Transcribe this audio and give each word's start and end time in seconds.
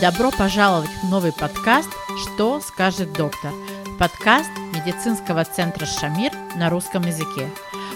Добро 0.00 0.30
пожаловать 0.30 0.90
в 1.02 1.08
новый 1.08 1.32
подкаст 1.32 1.88
«Что 2.22 2.60
скажет 2.60 3.12
доктор?» 3.14 3.52
Подкаст 3.98 4.50
медицинского 4.74 5.44
центра 5.44 5.86
«Шамир» 5.86 6.30
на 6.56 6.68
русском 6.68 7.02
языке. 7.06 7.48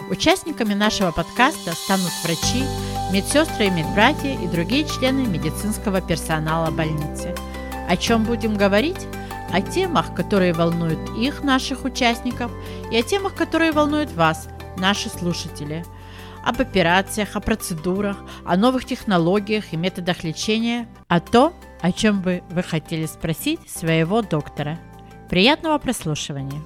Участниками 0.09 0.73
нашего 0.73 1.11
подкаста 1.11 1.75
станут 1.75 2.13
врачи, 2.25 2.65
медсестры 3.13 3.67
и 3.67 3.71
медбратья 3.71 4.33
и 4.33 4.47
другие 4.47 4.87
члены 4.89 5.27
медицинского 5.27 6.01
персонала 6.01 6.71
больницы. 6.71 7.35
О 7.89 7.97
чем 7.99 8.25
будем 8.25 8.57
говорить? 8.57 9.07
О 9.53 9.61
темах, 9.61 10.15
которые 10.15 10.55
волнуют 10.55 11.11
их, 11.15 11.43
наших 11.43 11.85
участников, 11.85 12.51
и 12.91 12.97
о 12.97 13.03
темах, 13.03 13.35
которые 13.35 13.73
волнуют 13.73 14.13
вас, 14.13 14.49
наши 14.79 15.11
слушатели– 15.11 15.85
об 16.49 16.63
операциях, 16.63 17.37
о 17.37 17.41
процедурах, 17.41 18.17
о 18.47 18.57
новых 18.57 18.87
технологиях 18.87 19.75
и 19.75 19.77
методах 19.77 20.25
лечения, 20.25 20.89
о 21.07 21.21
том, 21.21 21.53
о 21.83 21.93
чем 21.93 22.23
бы 22.23 22.43
вы 22.49 22.63
хотели 22.63 23.05
спросить 23.05 23.61
своего 23.69 24.23
доктора. 24.23 24.79
Приятного 25.29 25.77
прослушивания! 25.77 26.63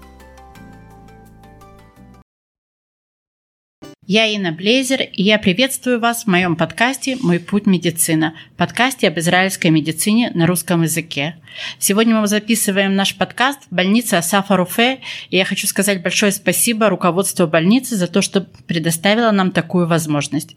Я 4.15 4.27
Инна 4.27 4.53
Блейзер, 4.53 5.01
и 5.01 5.23
я 5.23 5.39
приветствую 5.39 5.99
вас 5.99 6.25
в 6.25 6.27
моем 6.27 6.55
подкасте 6.55 7.17
«Мой 7.23 7.39
путь 7.41 7.65
медицина», 7.65 8.35
подкасте 8.59 9.09
об 9.09 9.19
израильской 9.19 9.71
медицине 9.71 10.31
на 10.35 10.47
русском 10.47 10.83
языке. 10.83 11.37
Сегодня 11.79 12.21
мы 12.21 12.27
записываем 12.27 12.95
наш 12.95 13.17
подкаст 13.17 13.61
в 13.71 13.75
больнице 13.75 14.17
Асафа 14.17 14.59
Руфе, 14.59 15.01
и 15.31 15.39
я 15.39 15.47
хочу 15.47 15.67
сказать 15.67 16.03
большое 16.03 16.31
спасибо 16.31 16.91
руководству 16.91 17.47
больницы 17.47 17.97
за 17.97 18.07
то, 18.07 18.21
что 18.21 18.47
предоставило 18.67 19.31
нам 19.31 19.51
такую 19.51 19.87
возможность. 19.87 20.57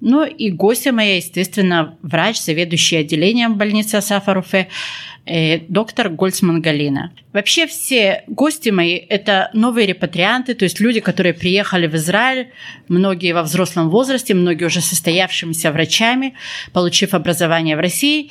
Ну 0.00 0.24
и 0.24 0.50
гостья 0.50 0.90
моя, 0.90 1.14
естественно, 1.14 1.96
врач, 2.02 2.40
заведующий 2.40 2.96
отделением 2.96 3.54
больницы 3.54 3.94
Асафа 3.94 4.34
Руфе, 4.34 4.66
доктор 5.68 6.08
Гольцман 6.08 6.60
Галина. 6.60 7.12
Вообще 7.32 7.66
все 7.66 8.22
гости 8.28 8.70
мои– 8.70 8.94
это 9.08 9.50
новые 9.52 9.86
репатрианты, 9.86 10.54
то 10.54 10.64
есть 10.64 10.80
люди, 10.80 11.00
которые 11.00 11.34
приехали 11.34 11.86
в 11.86 11.94
Израиль, 11.96 12.48
многие 12.88 13.32
во 13.32 13.42
взрослом 13.42 13.90
возрасте, 13.90 14.34
многие 14.34 14.64
уже 14.64 14.80
состоявшимися 14.80 15.72
врачами, 15.72 16.34
получив 16.72 17.14
образование 17.14 17.76
в 17.76 17.80
России. 17.80 18.30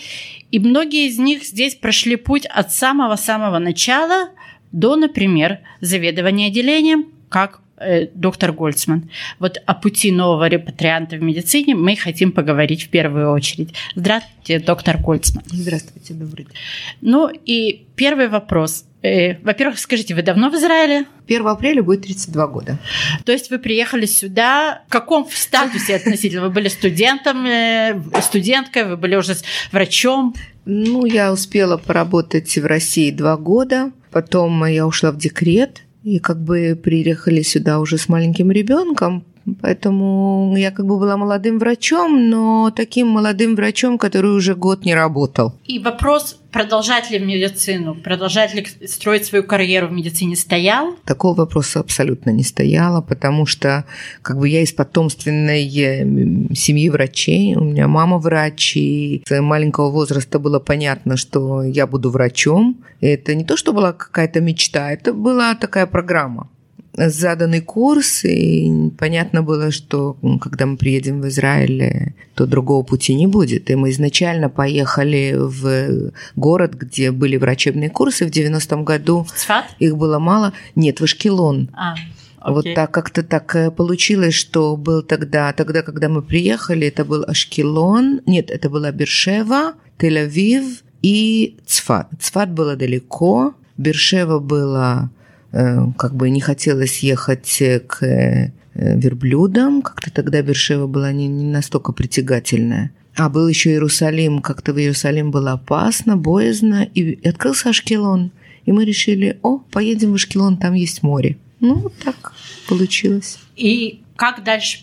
И 0.51 0.59
многие 0.59 1.07
из 1.07 1.19
них 1.19 1.43
здесь 1.43 1.75
прошли 1.75 2.15
путь 2.15 2.45
от 2.45 2.71
самого-самого 2.71 3.59
начала 3.59 4.29
до, 4.71 4.95
например, 4.95 5.59
заведования 5.81 6.47
отделением, 6.47 7.07
как 7.29 7.59
Э, 7.59 7.64
доктор 8.13 8.51
Гольцман. 8.53 9.09
Вот 9.39 9.57
о 9.65 9.73
пути 9.73 10.11
нового 10.11 10.47
репатрианта 10.47 11.17
в 11.17 11.21
медицине 11.21 11.75
мы 11.75 11.95
хотим 11.95 12.31
поговорить 12.31 12.83
в 12.83 12.89
первую 12.89 13.31
очередь. 13.31 13.73
Здравствуйте, 13.95 14.59
доктор 14.59 14.97
Гольцман. 14.97 15.43
Здравствуйте, 15.47 16.13
добрый 16.13 16.45
день. 16.45 16.55
Ну 17.01 17.29
и 17.29 17.85
первый 17.95 18.27
вопрос. 18.27 18.85
Э, 19.05 19.37
во-первых, 19.43 19.77
скажите, 19.77 20.15
вы 20.15 20.23
давно 20.23 20.49
в 20.49 20.55
Израиле? 20.55 21.05
1 21.27 21.47
апреля 21.47 21.83
будет 21.83 22.03
32 22.03 22.47
года. 22.47 22.79
То 23.23 23.31
есть 23.31 23.51
вы 23.51 23.59
приехали 23.59 24.05
сюда 24.05 24.83
в 24.87 24.91
каком 24.91 25.27
статусе 25.29 25.95
относительно? 25.95 26.43
Вы 26.43 26.49
были 26.49 26.69
студентом, 26.69 27.45
э, 27.45 28.01
студенткой, 28.21 28.85
вы 28.85 28.97
были 28.97 29.15
уже 29.15 29.35
врачом? 29.71 30.33
Ну, 30.65 31.05
я 31.05 31.31
успела 31.31 31.77
поработать 31.77 32.57
в 32.57 32.65
России 32.65 33.11
два 33.11 33.37
года, 33.37 33.91
потом 34.11 34.65
я 34.65 34.87
ушла 34.87 35.11
в 35.11 35.17
декрет, 35.17 35.81
и 36.05 36.19
как 36.19 36.39
бы 36.39 36.79
приехали 36.81 37.41
сюда 37.41 37.79
уже 37.79 37.97
с 37.97 38.07
маленьким 38.07 38.51
ребенком, 38.51 39.25
Поэтому 39.61 40.55
я 40.57 40.71
как 40.71 40.85
бы 40.85 40.97
была 40.97 41.17
молодым 41.17 41.59
врачом, 41.59 42.29
но 42.29 42.71
таким 42.75 43.07
молодым 43.07 43.55
врачом, 43.55 43.97
который 43.97 44.31
уже 44.31 44.55
год 44.55 44.85
не 44.85 44.95
работал. 44.95 45.53
И 45.65 45.77
вопрос, 45.79 46.39
продолжать 46.51 47.11
ли 47.11 47.19
медицину, 47.19 47.95
продолжать 47.95 48.55
ли 48.55 48.65
строить 48.87 49.25
свою 49.25 49.43
карьеру 49.43 49.87
в 49.87 49.91
медицине, 49.91 50.35
стоял? 50.35 50.95
Такого 51.05 51.35
вопроса 51.35 51.79
абсолютно 51.79 52.31
не 52.31 52.43
стояло, 52.43 53.01
потому 53.01 53.45
что 53.45 53.85
как 54.21 54.39
бы 54.39 54.49
я 54.49 54.61
из 54.61 54.73
потомственной 54.73 55.67
э, 55.67 56.53
семьи 56.55 56.89
врачей, 56.89 57.55
у 57.55 57.63
меня 57.63 57.87
мама 57.87 58.17
врач, 58.17 58.77
и 58.77 59.23
с 59.27 59.41
маленького 59.41 59.91
возраста 59.91 60.39
было 60.39 60.59
понятно, 60.59 61.17
что 61.17 61.63
я 61.63 61.85
буду 61.85 62.09
врачом. 62.09 62.83
И 63.01 63.07
это 63.07 63.35
не 63.35 63.43
то, 63.43 63.57
что 63.57 63.73
была 63.73 63.93
какая-то 63.93 64.41
мечта, 64.41 64.91
это 64.91 65.13
была 65.13 65.53
такая 65.55 65.85
программа 65.85 66.49
заданный 66.97 67.61
курс, 67.61 68.23
и 68.25 68.91
понятно 68.97 69.41
было, 69.41 69.71
что 69.71 70.17
когда 70.41 70.65
мы 70.65 70.77
приедем 70.77 71.21
в 71.21 71.27
Израиль, 71.27 72.13
то 72.35 72.45
другого 72.45 72.83
пути 72.83 73.15
не 73.15 73.27
будет. 73.27 73.69
И 73.69 73.75
мы 73.75 73.89
изначально 73.89 74.49
поехали 74.49 75.35
в 75.37 76.11
город, 76.35 76.73
где 76.73 77.11
были 77.11 77.37
врачебные 77.37 77.89
курсы 77.89 78.25
в 78.25 78.29
90-м 78.29 78.83
году. 78.83 79.27
Цфат? 79.35 79.65
Их 79.79 79.97
было 79.97 80.19
мало. 80.19 80.53
Нет, 80.75 80.99
в 80.99 81.03
Ашкелон. 81.03 81.69
А. 81.73 81.95
Okay. 81.95 82.51
Вот 82.51 82.65
так 82.75 82.91
как-то 82.91 83.23
так 83.23 83.55
э, 83.55 83.71
получилось, 83.71 84.35
что 84.35 84.77
был 84.77 85.01
тогда, 85.01 85.51
тогда, 85.51 85.81
когда 85.81 86.09
мы 86.09 86.21
приехали, 86.21 86.85
это 86.85 87.03
был 87.03 87.23
Ашкелон, 87.27 88.21
нет, 88.27 88.51
это 88.51 88.69
была 88.69 88.91
Бершева, 88.91 89.73
Тель-Авив 89.97 90.83
и 91.01 91.57
Цфат. 91.65 92.09
Цфат 92.19 92.51
было 92.51 92.75
далеко, 92.75 93.55
Бершева 93.77 94.37
было 94.37 95.09
Э, 95.09 95.24
как 95.51 96.15
бы 96.15 96.29
не 96.29 96.41
хотелось 96.41 96.99
ехать 96.99 97.61
к 97.87 98.03
э, 98.03 98.51
верблюдам, 98.73 99.81
как-то 99.81 100.11
тогда 100.11 100.41
Бершева 100.41 100.87
была 100.87 101.11
не, 101.11 101.27
не 101.27 101.45
настолько 101.45 101.91
притягательная. 101.93 102.91
А 103.15 103.29
был 103.29 103.47
еще 103.47 103.69
Иерусалим, 103.71 104.41
как-то 104.41 104.73
в 104.73 104.79
Иерусалим 104.79 105.31
было 105.31 105.53
опасно, 105.53 106.17
боязно, 106.17 106.83
и 106.83 107.25
открылся 107.27 107.69
Ашкелон. 107.69 108.31
И 108.65 108.71
мы 108.71 108.83
решили, 108.83 109.39
о, 109.41 109.59
поедем 109.59 110.11
в 110.11 110.15
Ашкелон, 110.15 110.57
там 110.57 110.73
есть 110.73 111.03
море. 111.03 111.37
Ну, 111.61 111.75
вот 111.75 111.93
так 112.03 112.33
получилось. 112.67 113.37
И 113.55 114.01
как 114.17 114.43
дальше, 114.43 114.79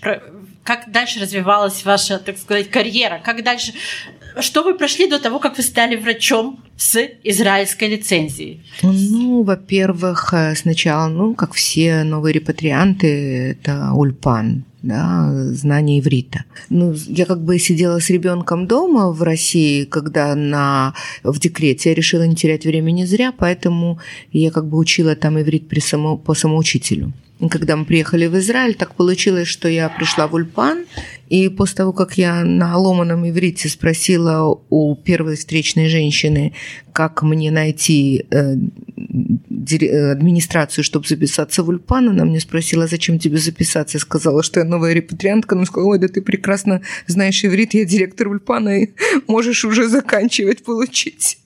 как 0.65 0.91
дальше 0.91 1.21
развивалась 1.21 1.85
ваша, 1.85 2.19
так 2.19 2.39
сказать, 2.39 2.71
карьера? 2.71 3.21
Как 3.23 3.45
дальше 3.45 3.73
что 4.41 4.63
вы 4.63 4.75
прошли 4.75 5.09
до 5.09 5.19
того, 5.19 5.39
как 5.39 5.57
вы 5.57 5.63
стали 5.63 5.97
врачом 5.97 6.61
с 6.77 6.99
израильской 7.25 7.89
лицензией? 7.89 8.63
Ну, 8.83 9.43
во-первых, 9.43 10.33
э, 10.33 10.55
сначала, 10.55 11.09
ну, 11.09 11.35
как 11.35 11.53
все 11.55 12.05
новые 12.05 12.33
репатрианты, 12.33 13.53
это 13.53 13.93
ульпан, 13.93 14.65
да, 14.83 15.31
знание 15.53 16.01
иврита. 16.01 16.45
Ну, 16.71 16.95
я 17.09 17.27
как 17.27 17.43
бы 17.43 17.59
сидела 17.59 18.01
с 18.01 18.11
ребенком 18.11 18.67
дома 18.67 19.13
в 19.13 19.23
России, 19.23 19.85
когда 19.85 20.35
на, 20.35 20.95
в 21.23 21.39
декрете. 21.39 21.91
Я 21.91 21.95
решила 21.95 22.27
не 22.27 22.35
терять 22.35 22.65
времени 22.65 23.05
зря, 23.05 23.33
поэтому 23.37 23.99
я 24.33 24.51
как 24.51 24.67
бы 24.67 24.79
учила 24.79 25.15
там 25.15 25.41
иврит 25.41 25.69
при 25.69 25.81
само, 25.81 26.17
по 26.17 26.35
самоучителю. 26.35 27.13
Когда 27.51 27.77
мы 27.77 27.85
приехали 27.85 28.27
в 28.27 28.39
Израиль, 28.39 28.75
так 28.75 28.95
получилось, 28.95 29.49
что 29.49 29.69
я 29.69 29.89
пришла 29.89 30.29
в 30.29 30.35
Ульпан, 30.35 30.85
и 31.29 31.49
после 31.49 31.77
того, 31.77 31.93
как 31.93 32.17
я 32.19 32.45
на 32.45 32.77
ломаном 32.77 33.29
иврите 33.29 33.69
спросила 33.69 34.61
у 34.71 34.95
первой 34.95 35.37
встречной 35.37 35.89
женщины, 35.89 36.53
как 36.93 37.23
мне 37.23 37.51
найти 37.51 38.27
э, 38.31 38.55
администрацию, 40.13 40.85
чтобы 40.85 41.09
записаться 41.09 41.63
в 41.63 41.69
Ульпан, 41.69 42.11
она 42.11 42.25
мне 42.25 42.39
спросила, 42.39 42.87
зачем 42.87 43.19
тебе 43.19 43.39
записаться. 43.39 43.97
Я 43.97 44.01
сказала, 44.01 44.43
что 44.43 44.61
я 44.61 44.65
новая 44.65 44.93
репатриантка. 44.93 45.57
Она 45.57 45.65
сказала, 45.65 45.91
ой, 45.91 45.99
да 45.99 46.09
ты 46.09 46.23
прекрасно 46.23 46.83
знаешь 47.07 47.45
иврит, 47.45 47.75
я 47.75 47.85
директор 47.85 48.29
Ульпана, 48.29 48.83
и 48.83 48.91
можешь 49.27 49.65
уже 49.65 49.89
заканчивать, 49.89 50.63
получить 50.63 51.39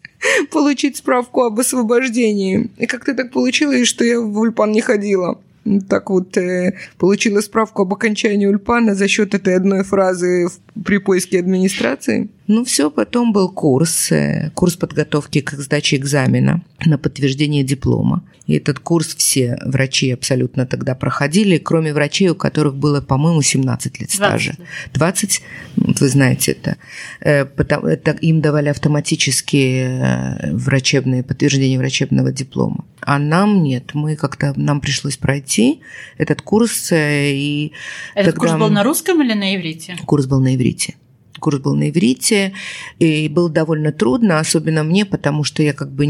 получить 0.51 0.97
справку 0.97 1.43
об 1.43 1.61
освобождении. 1.61 2.71
И 2.79 2.87
как-то 2.87 3.15
так 3.15 3.31
получилось, 3.33 3.87
что 3.87 4.05
я 4.05 4.21
в 4.21 4.39
Ульпан 4.39 4.73
не 4.73 4.81
ходила. 4.81 5.41
Так 5.89 6.11
вот, 6.11 6.37
э, 6.37 6.75
получила 6.99 7.41
справку 7.41 7.83
об 7.83 7.93
окончании 7.93 8.47
Ульпана 8.47 8.95
за 8.95 9.09
счет 9.09 9.35
этой 9.35 9.57
одной 9.57 9.83
фразы 9.83 10.49
при 10.85 10.99
поиске 10.99 11.41
администрации. 11.41 12.29
Ну 12.49 12.65
все, 12.65 12.91
потом 12.91 13.33
был 13.33 13.49
курс, 13.49 14.13
э, 14.13 14.51
курс 14.55 14.77
подготовки 14.77 15.41
к 15.41 15.53
сдаче 15.53 15.97
экзамена 15.97 16.63
на 16.85 16.99
подтверждение 16.99 17.65
диплома. 17.65 18.23
И 18.47 18.55
этот 18.55 18.79
курс 18.79 19.17
все 19.17 19.59
врачи 19.65 20.13
абсолютно 20.13 20.67
тогда 20.67 20.95
проходили, 20.95 21.59
кроме 21.59 21.93
врачей, 21.93 22.29
у 22.29 22.37
которых 22.37 22.77
было, 22.77 23.01
по-моему, 23.01 23.43
17 23.43 24.01
лет 24.01 24.11
стажа. 24.13 24.57
20, 24.93 24.93
20 24.95 25.43
вот 25.77 26.01
вы 26.01 26.09
знаете 26.09 26.53
это. 26.53 26.77
Э, 27.21 27.45
потому, 27.45 27.89
это. 27.89 28.13
Им 28.13 28.41
давали 28.41 28.69
автоматически 28.69 29.85
э, 29.85 30.53
врачебные, 30.53 31.25
подтверждение 31.25 31.79
врачебного 31.79 32.31
диплома. 32.31 32.85
А 33.01 33.19
нам 33.19 33.63
нет, 33.65 33.95
мы 33.95 34.15
как-то, 34.15 34.53
нам 34.57 34.81
пришлось 34.81 35.17
пройти 35.17 35.81
этот 36.17 36.43
курс. 36.43 36.91
И 36.93 37.73
этот 38.15 38.35
тогда... 38.37 38.49
курс 38.49 38.61
был 38.61 38.71
на 38.71 38.85
русском 38.85 39.21
или 39.21 39.33
на 39.33 39.57
иврите? 39.57 39.97
Курс 40.07 40.27
был 40.27 40.41
на 40.41 40.55
иврите. 40.55 40.95
Курс 41.39 41.59
был 41.59 41.75
на 41.75 41.91
иврите, 41.91 42.53
и 42.99 43.29
было 43.29 43.51
довольно 43.51 43.93
трудно, 43.93 44.39
особенно 44.39 44.83
мне, 44.83 45.05
потому 45.05 45.45
что 45.45 45.63
я 45.63 45.73
как 45.73 45.91
бы 45.91 46.07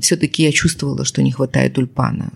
все-таки 0.00 0.42
я 0.42 0.52
чувствовала, 0.52 1.04
что 1.04 1.22
не 1.22 1.32
хватает 1.32 1.78
ульпана. 1.78 2.32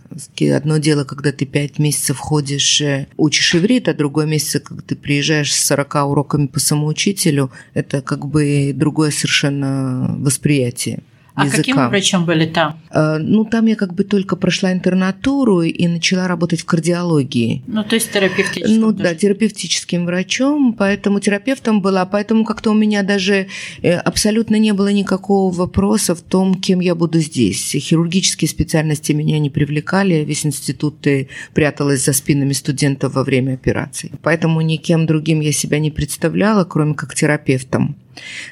Одно 0.55 0.79
дело, 0.79 1.05
когда 1.05 1.33
ты 1.33 1.47
пять 1.47 1.79
месяцев 1.79 2.19
ходишь, 2.19 2.81
э, 2.81 3.07
учишь 3.17 3.55
иврит, 3.55 3.89
а 3.89 3.95
другое 3.95 4.27
месяц, 4.27 4.61
когда 4.63 4.83
ты 4.83 4.97
приезжаешь 4.97 5.53
с 5.53 5.65
40 5.65 5.95
уроками 6.07 6.47
по 6.47 6.61
самоучителю, 6.61 7.51
это 7.75 8.03
как 8.03 8.27
бы 8.27 8.73
другое 8.75 9.11
совершенно 9.11 10.17
восприятие. 10.19 11.03
А 11.35 11.49
каким 11.49 11.77
врачом 11.89 12.25
были 12.27 12.47
там? 12.47 12.79
Э, 12.91 13.19
ну, 13.19 13.45
там 13.45 13.67
я 13.67 13.77
как 13.77 13.95
бы 13.95 14.05
только 14.05 14.37
прошла 14.37 14.73
интернатуру 14.73 15.63
и 15.63 15.89
начала 15.89 16.29
работать 16.29 16.61
в 16.61 16.67
кардиологии. 16.67 17.63
Ну, 17.67 17.85
то 17.85 17.95
есть 17.95 18.13
терапевтическим? 18.13 18.81
Ну, 18.81 18.93
даже. 18.93 19.03
да, 19.03 19.15
терапевтическим 19.15 20.05
врачом, 20.05 20.75
поэтому 20.75 21.21
терапевтом 21.21 21.81
была, 21.81 22.05
поэтому 22.05 22.45
как-то 22.45 22.71
у 22.71 22.75
меня 22.75 23.03
даже 23.03 23.47
э, 23.83 23.95
абсолютно 23.95 24.57
не 24.57 24.73
было 24.73 24.93
никакого 24.93 25.53
вопроса 25.53 26.15
в 26.15 26.21
том, 26.21 26.55
кем 26.55 26.81
я 26.81 26.95
буду 26.95 27.19
здесь. 27.21 27.75
Хирургические 27.75 28.49
специальности 28.49 29.13
меня 29.13 29.39
не 29.39 29.49
привлекали, 29.49 30.25
весь 30.25 30.45
институт 30.45 31.07
пряталась 31.55 32.05
за 32.05 32.13
спинами 32.13 32.53
студентов 32.53 33.15
во 33.15 33.25
время 33.25 33.55
операций. 33.55 34.13
Поэтому 34.23 34.61
никем 34.61 35.07
другим 35.07 35.41
я 35.41 35.53
себя 35.53 35.79
не 35.79 35.91
представляла, 35.91 36.65
кроме 36.65 36.95
как 36.95 37.15
терапевтом. 37.15 37.97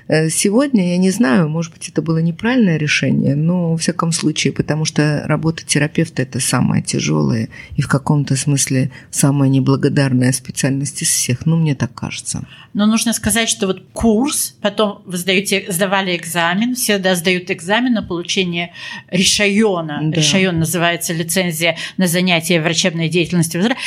Э, 0.08 0.28
сегодня 0.30 0.90
я 0.90 0.96
не 0.96 1.10
знаю, 1.10 1.48
может 1.48 1.72
быть, 1.72 1.88
это 1.88 2.02
было 2.02 2.18
неправильное 2.18 2.76
решение, 2.76 3.34
но, 3.34 3.72
во 3.72 3.76
всяком 3.76 4.12
случае, 4.12 4.52
потому 4.52 4.84
что 4.84 5.22
работа 5.26 5.64
терапевта– 5.64 6.22
это 6.24 6.40
самая 6.40 6.82
тяжелая 6.82 7.48
и 7.76 7.82
в 7.82 7.88
каком-то 7.88 8.36
смысле 8.36 8.90
самая 9.10 9.48
неблагодарная 9.48 10.32
специальность 10.32 11.02
из 11.02 11.08
всех. 11.08 11.46
Ну, 11.46 11.56
мне 11.56 11.74
так 11.74 11.94
кажется. 11.94 12.46
Но 12.72 12.86
нужно 12.86 13.12
сказать, 13.12 13.48
что 13.48 13.66
вот 13.66 13.82
курс, 13.92 14.56
потом 14.60 15.02
вы 15.04 15.16
сдаете, 15.16 15.66
сдавали 15.68 16.16
экзамен, 16.16 16.74
все 16.74 16.98
да, 16.98 17.14
сдают 17.14 17.50
экзамен 17.50 17.92
на 17.92 18.02
получение 18.02 18.72
решайона. 19.10 20.00
Да. 20.02 20.16
Решайон 20.16 20.58
называется 20.58 21.12
лицензия 21.12 21.76
на 21.96 22.06
занятие 22.06 22.60
врачебной 22.60 23.08
деятельностью 23.08 23.60
в 23.60 23.64
Израиле. 23.64 23.80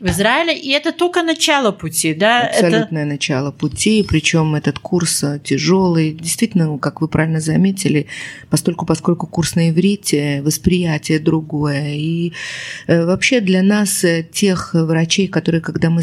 В 0.00 0.06
Израиле 0.06 0.58
и 0.58 0.70
это 0.70 0.92
только 0.92 1.22
начало 1.22 1.70
пути, 1.70 2.14
да? 2.14 2.46
Абсолютное 2.46 3.02
это... 3.02 3.12
начало 3.12 3.50
пути, 3.50 4.04
причем 4.08 4.54
этот 4.54 4.78
курс 4.78 5.19
тяжелый. 5.42 6.12
Действительно, 6.12 6.78
как 6.78 7.00
вы 7.00 7.08
правильно 7.08 7.40
заметили, 7.40 8.06
постольку, 8.48 8.86
поскольку 8.86 9.26
курс 9.26 9.54
на 9.54 9.70
иврите, 9.70 10.42
восприятие 10.42 11.18
другое. 11.18 11.94
И 11.94 12.32
э, 12.86 13.04
вообще 13.04 13.40
для 13.40 13.62
нас, 13.62 14.04
э, 14.04 14.26
тех 14.30 14.74
врачей, 14.74 15.28
которые, 15.28 15.60
когда 15.60 15.90
мы 15.90 16.02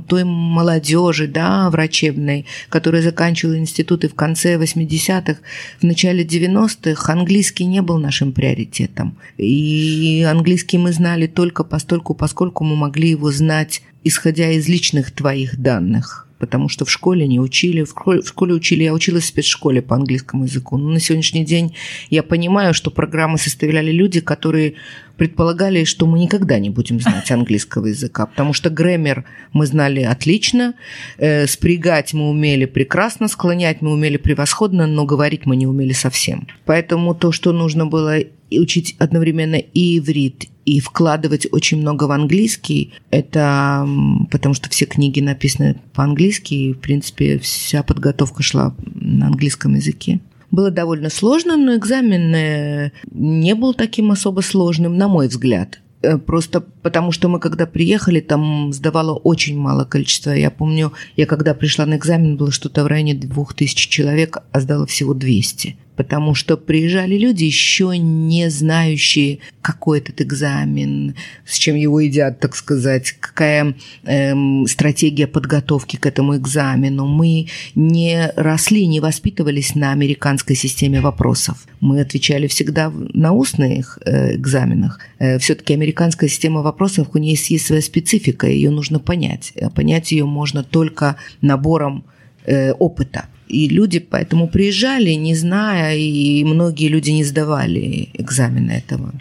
той 0.00 0.24
молодежи, 0.24 1.26
да, 1.26 1.70
врачебной, 1.70 2.46
которая 2.68 3.02
заканчивала 3.02 3.58
институты 3.58 4.08
в 4.08 4.14
конце 4.14 4.56
80-х, 4.56 5.40
в 5.80 5.84
начале 5.84 6.24
90-х, 6.24 7.12
английский 7.12 7.66
не 7.66 7.82
был 7.82 7.98
нашим 7.98 8.32
приоритетом. 8.32 9.18
И 9.36 10.26
английский 10.28 10.78
мы 10.78 10.92
знали 10.92 11.26
только 11.26 11.64
постольку, 11.64 12.14
поскольку 12.14 12.64
мы 12.64 12.76
могли 12.76 13.10
его 13.10 13.30
знать, 13.32 13.82
исходя 14.04 14.50
из 14.50 14.68
личных 14.68 15.10
твоих 15.10 15.58
данных 15.58 16.27
потому 16.38 16.68
что 16.68 16.84
в 16.84 16.90
школе 16.90 17.26
не 17.26 17.40
учили. 17.40 17.84
В 17.84 17.90
школе, 18.24 18.54
учили, 18.54 18.84
я 18.84 18.94
училась 18.94 19.24
в 19.24 19.26
спецшколе 19.26 19.82
по 19.82 19.96
английскому 19.96 20.44
языку. 20.44 20.76
Но 20.78 20.90
на 20.90 21.00
сегодняшний 21.00 21.44
день 21.44 21.74
я 22.10 22.22
понимаю, 22.22 22.74
что 22.74 22.90
программы 22.90 23.38
составляли 23.38 23.90
люди, 23.90 24.20
которые 24.20 24.74
предполагали, 25.16 25.84
что 25.84 26.06
мы 26.06 26.18
никогда 26.18 26.58
не 26.58 26.70
будем 26.70 27.00
знать 27.00 27.30
английского 27.30 27.86
языка, 27.86 28.26
потому 28.26 28.52
что 28.52 28.70
граммер 28.70 29.24
мы 29.52 29.66
знали 29.66 30.02
отлично, 30.02 30.74
э, 31.18 31.46
спрягать 31.46 32.14
мы 32.14 32.30
умели 32.30 32.66
прекрасно, 32.66 33.28
склонять 33.28 33.82
мы 33.82 33.90
умели 33.90 34.16
превосходно, 34.16 34.86
но 34.86 35.04
говорить 35.04 35.44
мы 35.44 35.56
не 35.56 35.66
умели 35.66 35.92
совсем. 35.92 36.46
Поэтому 36.64 37.14
то, 37.14 37.32
что 37.32 37.52
нужно 37.52 37.84
было 37.86 38.20
учить 38.50 38.96
одновременно 38.98 39.56
и 39.56 39.98
иврит, 39.98 40.46
и 40.64 40.80
вкладывать 40.80 41.46
очень 41.50 41.78
много 41.78 42.04
в 42.04 42.10
английский, 42.10 42.92
это 43.10 43.88
потому 44.30 44.54
что 44.54 44.68
все 44.68 44.84
книги 44.84 45.20
написаны 45.20 45.80
по-английски, 45.94 46.54
и, 46.54 46.72
в 46.74 46.78
принципе, 46.78 47.38
вся 47.38 47.82
подготовка 47.82 48.42
шла 48.42 48.74
на 48.94 49.28
английском 49.28 49.74
языке. 49.74 50.20
Было 50.50 50.70
довольно 50.70 51.10
сложно, 51.10 51.56
но 51.56 51.76
экзамен 51.76 52.90
не 53.12 53.54
был 53.54 53.74
таким 53.74 54.10
особо 54.10 54.40
сложным, 54.40 54.96
на 54.96 55.08
мой 55.08 55.28
взгляд. 55.28 55.80
Э, 56.00 56.16
просто 56.16 56.60
потому 56.88 57.12
что 57.12 57.28
мы 57.28 57.38
когда 57.38 57.66
приехали, 57.66 58.20
там 58.20 58.72
сдавало 58.72 59.12
очень 59.12 59.58
мало 59.58 59.84
количества. 59.84 60.30
Я 60.30 60.50
помню, 60.50 60.94
я 61.16 61.26
когда 61.26 61.52
пришла 61.52 61.84
на 61.84 61.96
экзамен, 61.96 62.38
было 62.38 62.50
что-то 62.50 62.82
в 62.82 62.86
районе 62.86 63.12
двух 63.12 63.52
тысяч 63.52 63.88
человек, 63.88 64.38
а 64.52 64.60
сдала 64.60 64.86
всего 64.86 65.12
200 65.12 65.76
потому 65.98 66.36
что 66.36 66.56
приезжали 66.56 67.18
люди, 67.18 67.42
еще 67.42 67.98
не 67.98 68.50
знающие, 68.50 69.40
какой 69.60 69.98
этот 69.98 70.20
экзамен, 70.20 71.16
с 71.44 71.58
чем 71.58 71.74
его 71.74 71.98
едят, 71.98 72.38
так 72.38 72.54
сказать, 72.54 73.16
какая 73.18 73.74
эм, 74.04 74.64
стратегия 74.68 75.26
подготовки 75.26 75.96
к 75.96 76.06
этому 76.06 76.36
экзамену. 76.36 77.06
Мы 77.06 77.48
не 77.74 78.32
росли, 78.36 78.86
не 78.86 79.00
воспитывались 79.00 79.74
на 79.74 79.90
американской 79.90 80.54
системе 80.54 81.00
вопросов. 81.00 81.66
Мы 81.80 82.00
отвечали 82.00 82.46
всегда 82.46 82.92
на 82.94 83.32
устных 83.32 83.98
э, 84.04 84.36
экзаменах. 84.36 85.00
Э, 85.18 85.40
все-таки 85.40 85.74
американская 85.74 86.30
система 86.30 86.62
вопросов, 86.62 86.77
у 87.14 87.18
нее 87.18 87.32
есть, 87.32 87.50
есть 87.50 87.66
своя 87.66 87.82
специфика, 87.82 88.46
ее 88.46 88.70
нужно 88.70 88.98
понять. 88.98 89.52
А 89.60 89.70
понять 89.70 90.12
ее 90.12 90.24
можно 90.24 90.62
только 90.62 91.16
набором 91.40 92.04
э, 92.46 92.72
опыта. 92.72 93.26
И 93.48 93.68
люди 93.68 93.98
поэтому 93.98 94.48
приезжали, 94.48 95.10
не 95.10 95.34
зная, 95.34 95.96
и 95.96 96.44
многие 96.44 96.88
люди 96.88 97.10
не 97.10 97.24
сдавали 97.24 98.10
экзамена 98.14 98.72
этого. 98.72 99.12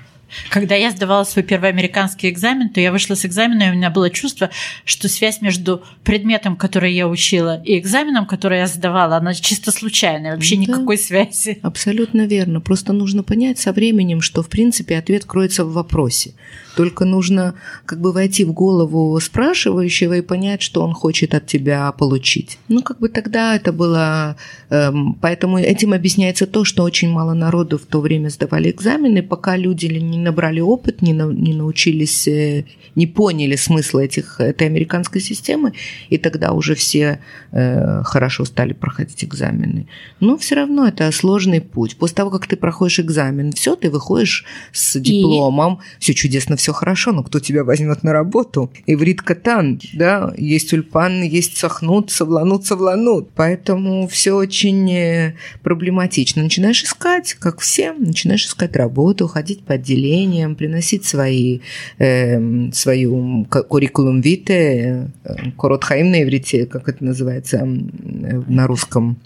Когда 0.50 0.76
я 0.76 0.92
сдавала 0.92 1.24
свой 1.24 1.44
первый 1.44 1.70
американский 1.70 2.30
экзамен, 2.30 2.70
то 2.70 2.80
я 2.80 2.92
вышла 2.92 3.16
с 3.16 3.26
экзамена, 3.26 3.64
и 3.64 3.70
у 3.72 3.74
меня 3.74 3.90
было 3.90 4.10
чувство, 4.10 4.50
что 4.86 5.08
связь 5.08 5.42
между 5.42 5.84
предметом, 6.04 6.56
который 6.56 6.94
я 6.94 7.08
учила, 7.08 7.62
и 7.64 7.78
экзаменом, 7.78 8.26
который 8.26 8.60
я 8.60 8.68
сдавала, 8.68 9.18
она 9.18 9.34
чисто 9.34 9.72
случайная, 9.72 10.34
вообще 10.34 10.56
да, 10.56 10.62
никакой 10.62 10.98
связи. 10.98 11.60
Абсолютно 11.62 12.26
верно. 12.26 12.62
Просто 12.62 12.94
нужно 12.94 13.24
понять 13.24 13.60
со 13.60 13.72
временем, 13.74 14.22
что, 14.22 14.44
в 14.44 14.50
принципе, 14.50 14.98
ответ 14.98 15.26
кроется 15.26 15.66
в 15.66 15.74
вопросе. 15.74 16.34
Только 16.78 17.06
нужно 17.06 17.56
как 17.86 18.00
бы 18.00 18.12
войти 18.12 18.46
в 18.46 18.54
голову 18.54 19.20
спрашивающего 19.20 20.18
и 20.18 20.22
понять, 20.22 20.62
что 20.62 20.84
он 20.84 20.94
хочет 20.94 21.34
от 21.34 21.48
тебя 21.48 21.92
получить. 21.92 22.60
Ну, 22.68 22.84
как 22.84 23.00
бы 23.00 23.10
тогда 23.10 23.56
это 23.56 23.74
было... 23.74 24.38
Эм, 24.70 25.18
поэтому 25.20 25.58
этим 25.58 25.94
объясняется 25.94 26.46
то, 26.46 26.64
что 26.66 26.84
очень 26.84 27.10
мало 27.10 27.34
народу 27.34 27.80
в 27.80 27.86
то 27.86 28.00
время 28.00 28.30
сдавали 28.30 28.70
экзамены, 28.70 29.24
пока 29.24 29.58
люди 29.58 29.88
не 29.88 30.17
набрали 30.18 30.60
опыт, 30.60 31.02
не, 31.02 31.14
на, 31.14 31.32
не 31.32 31.54
научились, 31.54 32.28
э, 32.28 32.66
не 32.96 33.08
поняли 33.08 33.56
смысла 33.56 34.00
этих, 34.00 34.40
этой 34.40 34.68
американской 34.68 35.22
системы, 35.22 35.74
и 36.10 36.18
тогда 36.18 36.52
уже 36.52 36.76
все 36.76 37.20
э, 37.52 38.02
хорошо 38.04 38.46
стали 38.46 38.74
проходить 38.74 39.24
экзамены. 39.24 39.88
Но 40.20 40.38
все 40.38 40.56
равно 40.56 40.88
это 40.88 41.12
сложный 41.12 41.62
путь. 41.62 41.98
После 41.98 42.16
того, 42.16 42.30
как 42.30 42.48
ты 42.48 42.56
проходишь 42.56 43.00
экзамен, 43.00 43.52
все, 43.52 43.76
ты 43.76 43.90
выходишь 43.90 44.46
с 44.72 45.00
дипломом, 45.00 45.76
и... 45.76 46.02
все 46.02 46.14
чудесно, 46.14 46.56
все 46.56 46.74
хорошо, 46.74 47.12
но 47.12 47.24
кто 47.24 47.40
тебя 47.40 47.64
возьмет 47.64 48.04
на 48.04 48.14
работу? 48.14 48.72
Иврит 48.86 49.22
катан, 49.22 49.80
да, 49.94 50.34
есть 50.38 50.74
ульпан, 50.74 51.24
есть 51.24 51.58
сохнут, 51.58 52.12
совланут, 52.12 52.66
совланут. 52.66 53.30
Поэтому 53.36 54.08
все 54.08 54.34
очень 54.34 54.92
э, 54.92 55.36
проблематично. 55.64 56.44
Начинаешь 56.44 56.84
искать, 56.84 57.34
как 57.34 57.60
все, 57.60 57.94
начинаешь 57.94 58.46
искать 58.46 58.76
работу, 58.76 59.28
ходить 59.28 59.64
по 59.64 59.78
отделениям, 60.08 60.56
приносить 60.56 61.06
свои, 61.06 61.60
э, 62.00 62.72
свою 62.72 63.46
curriculum 63.46 64.22
vitae, 64.22 65.10
э, 65.24 65.52
корот 65.58 65.84
хаим 65.84 66.12
на 66.12 66.24
иврите, 66.24 66.66
как 66.66 66.88
это 66.90 67.04
называется 67.04 67.58
э, 67.58 68.42
на 68.48 68.68
русском? 68.68 69.18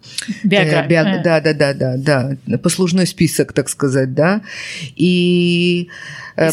Биография. 0.44 0.88
Биог... 0.88 1.24
Да, 1.24 1.42
да, 1.42 1.54
да, 1.54 1.74
да, 1.74 1.98
да, 1.98 2.58
послужной 2.58 3.08
список, 3.08 3.54
так 3.54 3.70
сказать, 3.70 4.14
да. 4.14 4.42
И 4.96 5.88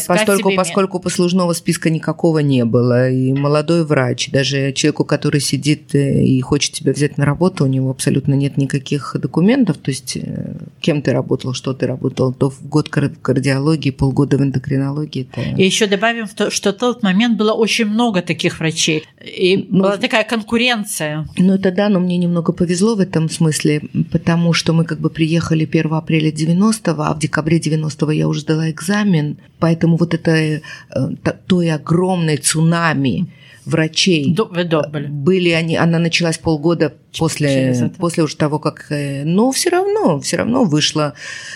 Поскольку, 0.07 0.53
поскольку 0.55 0.99
послужного 0.99 1.53
списка 1.53 1.89
никакого 1.89 2.39
не 2.39 2.65
было, 2.65 3.09
и 3.09 3.33
молодой 3.33 3.85
врач, 3.85 4.29
даже 4.29 4.71
человеку, 4.73 5.05
который 5.05 5.39
сидит 5.39 5.95
э, 5.95 6.21
и 6.21 6.41
хочет 6.41 6.73
тебя 6.73 6.91
взять 6.91 7.17
на 7.17 7.25
работу, 7.25 7.63
у 7.63 7.67
него 7.67 7.89
абсолютно 7.89 8.33
нет 8.33 8.57
никаких 8.57 9.15
документов, 9.19 9.77
то 9.77 9.89
есть 9.89 10.17
э, 10.17 10.55
кем 10.79 11.01
ты 11.01 11.11
работал, 11.11 11.53
что 11.53 11.73
ты 11.73 11.87
работал, 11.87 12.33
то 12.33 12.49
в 12.49 12.67
год 12.67 12.89
кардиологии, 12.89 13.91
полгода 13.91 14.37
в 14.37 14.41
эндокринологии. 14.41 15.29
Это... 15.31 15.61
И 15.61 15.63
еще 15.63 15.87
добавим, 15.87 16.27
что 16.27 16.71
в 16.71 16.77
тот 16.77 17.03
момент 17.03 17.37
было 17.37 17.53
очень 17.53 17.85
много 17.85 18.21
таких 18.21 18.59
врачей, 18.59 19.03
и 19.21 19.67
ну, 19.69 19.83
была 19.83 19.97
такая 19.97 20.23
конкуренция. 20.23 21.27
Ну 21.37 21.53
это 21.53 21.71
да, 21.71 21.89
но 21.89 21.99
мне 21.99 22.17
немного 22.17 22.53
повезло 22.53 22.95
в 22.95 22.99
этом 22.99 23.29
смысле, 23.29 23.81
потому 24.11 24.53
что 24.53 24.73
мы 24.73 24.85
как 24.85 24.99
бы 24.99 25.09
приехали 25.09 25.65
1 25.65 25.93
апреля 25.93 26.31
90-го, 26.31 27.01
а 27.01 27.13
в 27.13 27.19
декабре 27.19 27.59
90-го 27.59 28.11
я 28.11 28.27
уже 28.27 28.41
сдала 28.41 28.69
экзамен, 28.69 29.37
поэтому 29.59 29.97
вот 29.97 30.13
это 30.13 30.31
э, 30.31 30.61
той 31.47 31.71
огромной 31.71 32.37
цунами 32.37 33.27
врачей. 33.69 34.33
До, 34.33 34.45
до 34.45 34.87
были. 34.89 35.07
Были 35.07 35.49
они, 35.49 35.77
она 35.77 35.99
началась 35.99 36.37
полгода 36.37 36.93
после, 37.17 37.91
после 37.97 38.23
уже 38.23 38.35
того, 38.35 38.59
как... 38.59 38.87
Э, 38.89 39.23
но 39.23 39.51
все 39.51 39.69
равно, 39.69 40.19
все 40.19 40.37
равно 40.37 40.63
вышло. 40.63 41.13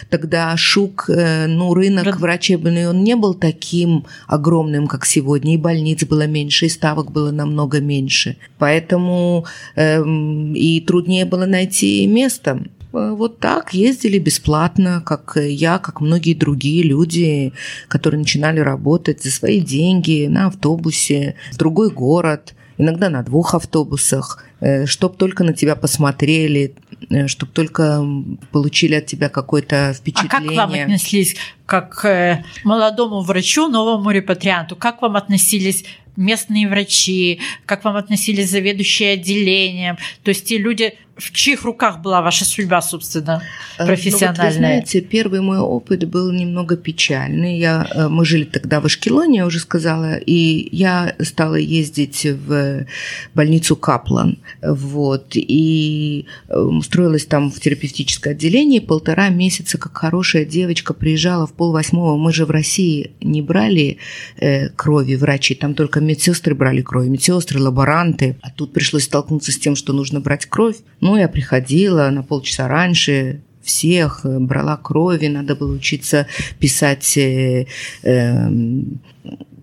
Тогда 0.09 0.55
шук, 0.57 1.09
э, 1.09 1.47
ну, 1.47 1.73
рынок 1.73 2.05
Рад... 2.05 2.19
врачебный, 2.19 2.89
он 2.89 3.03
не 3.03 3.15
был 3.15 3.33
таким 3.33 4.05
огромным, 4.27 4.87
как 4.87 5.05
сегодня. 5.05 5.53
И 5.53 5.57
больниц 5.57 6.03
было 6.05 6.27
меньше, 6.27 6.67
и 6.67 6.69
ставок 6.69 7.11
было 7.11 7.31
намного 7.31 7.81
меньше. 7.81 8.37
Поэтому 8.57 9.45
эм, 9.75 10.53
и 10.55 10.79
труднее 10.81 11.25
было 11.25 11.45
найти 11.45 12.05
место. 12.07 12.63
Э, 12.93 13.11
вот 13.11 13.39
так 13.39 13.73
ездили 13.73 14.19
бесплатно, 14.19 15.01
как 15.05 15.37
я, 15.37 15.79
как 15.79 16.01
многие 16.01 16.33
другие 16.33 16.83
люди, 16.83 17.53
которые 17.87 18.19
начинали 18.19 18.59
работать 18.59 19.23
за 19.23 19.31
свои 19.31 19.59
деньги 19.59 20.27
на 20.27 20.47
автобусе 20.47 21.35
в 21.51 21.57
другой 21.57 21.89
город, 21.89 22.53
иногда 22.77 23.09
на 23.09 23.23
двух 23.23 23.55
автобусах, 23.55 24.43
э, 24.59 24.85
чтоб 24.85 25.17
только 25.17 25.43
на 25.43 25.53
тебя 25.53 25.75
посмотрели, 25.75 26.75
э, 27.09 27.27
чтоб 27.27 27.49
только 27.49 28.03
получили 28.51 28.95
от 28.95 29.05
тебя 29.05 29.29
какое-то 29.29 29.93
впечатление. 29.93 30.59
А 30.59 30.65
как 30.65 30.71
вам 30.71 30.73
отнеслись 30.73 31.35
как 31.65 31.95
к 31.95 32.43
молодому 32.63 33.21
врачу, 33.21 33.67
новому 33.69 34.11
репатрианту? 34.11 34.75
Как 34.75 35.01
вам 35.01 35.15
относились 35.15 35.85
местные 36.15 36.67
врачи, 36.67 37.39
как 37.65 37.83
вам 37.83 37.95
относились 37.95 38.49
заведующие 38.49 39.13
отделением, 39.13 39.97
то 40.21 40.29
есть 40.29 40.45
те 40.45 40.59
люди, 40.59 40.93
в 41.15 41.31
чьих 41.31 41.63
руках 41.63 42.01
была 42.01 42.21
ваша 42.21 42.43
судьба, 42.43 42.81
собственно, 42.81 43.43
профессиональная? 43.77 44.35
Ну, 44.35 44.43
вот 44.43 44.47
вы 44.47 44.57
знаете, 44.57 45.01
первый 45.01 45.41
мой 45.41 45.59
опыт 45.59 46.07
был 46.09 46.31
немного 46.31 46.75
печальный. 46.75 47.59
Я, 47.59 47.87
э, 47.93 48.07
мы 48.07 48.25
жили 48.25 48.45
тогда 48.45 48.81
в 48.81 48.85
Ашкелоне, 48.85 49.37
я 49.37 49.45
уже 49.45 49.59
сказала, 49.59 50.17
и 50.17 50.75
я 50.75 51.15
стала 51.21 51.55
ездить 51.55 52.25
в 52.25 52.87
больницу 53.35 53.75
Каплан, 53.75 54.39
вот, 54.61 55.35
и 55.35 56.25
э, 56.47 56.57
устроилась 56.57 57.25
там 57.25 57.51
в 57.51 57.59
терапевтическое 57.59 58.33
отделение, 58.33 58.81
полтора 58.81 59.29
месяца, 59.29 59.77
как 59.77 59.95
хорошая 59.95 60.45
девочка, 60.45 60.93
приезжала 60.93 61.45
в 61.45 61.53
полвосьмого. 61.53 62.17
Мы 62.17 62.33
же 62.33 62.45
в 62.45 62.51
России 62.51 63.11
не 63.21 63.43
брали 63.43 63.97
э, 64.37 64.69
крови 64.69 65.15
врачи, 65.15 65.53
там 65.53 65.75
только 65.75 65.99
медсестры 65.99 66.55
брали 66.55 66.81
кровь, 66.81 67.07
медсестры, 67.07 67.61
лаборанты, 67.61 68.37
а 68.41 68.49
тут 68.49 68.73
пришлось 68.73 69.03
столкнуться 69.03 69.51
с 69.51 69.59
тем, 69.59 69.75
что 69.75 69.93
нужно 69.93 70.19
брать 70.19 70.47
кровь. 70.47 70.77
Ну, 71.03 71.17
я 71.17 71.27
приходила 71.27 72.09
на 72.11 72.23
полчаса 72.23 72.69
раньше, 72.69 73.41
всех, 73.61 74.21
э, 74.23 74.39
брала 74.39 74.77
крови, 74.77 75.27
надо 75.27 75.53
было 75.53 75.75
учиться 75.75 76.27
писать 76.59 77.17
э, 77.17 77.67
э, 78.03 78.49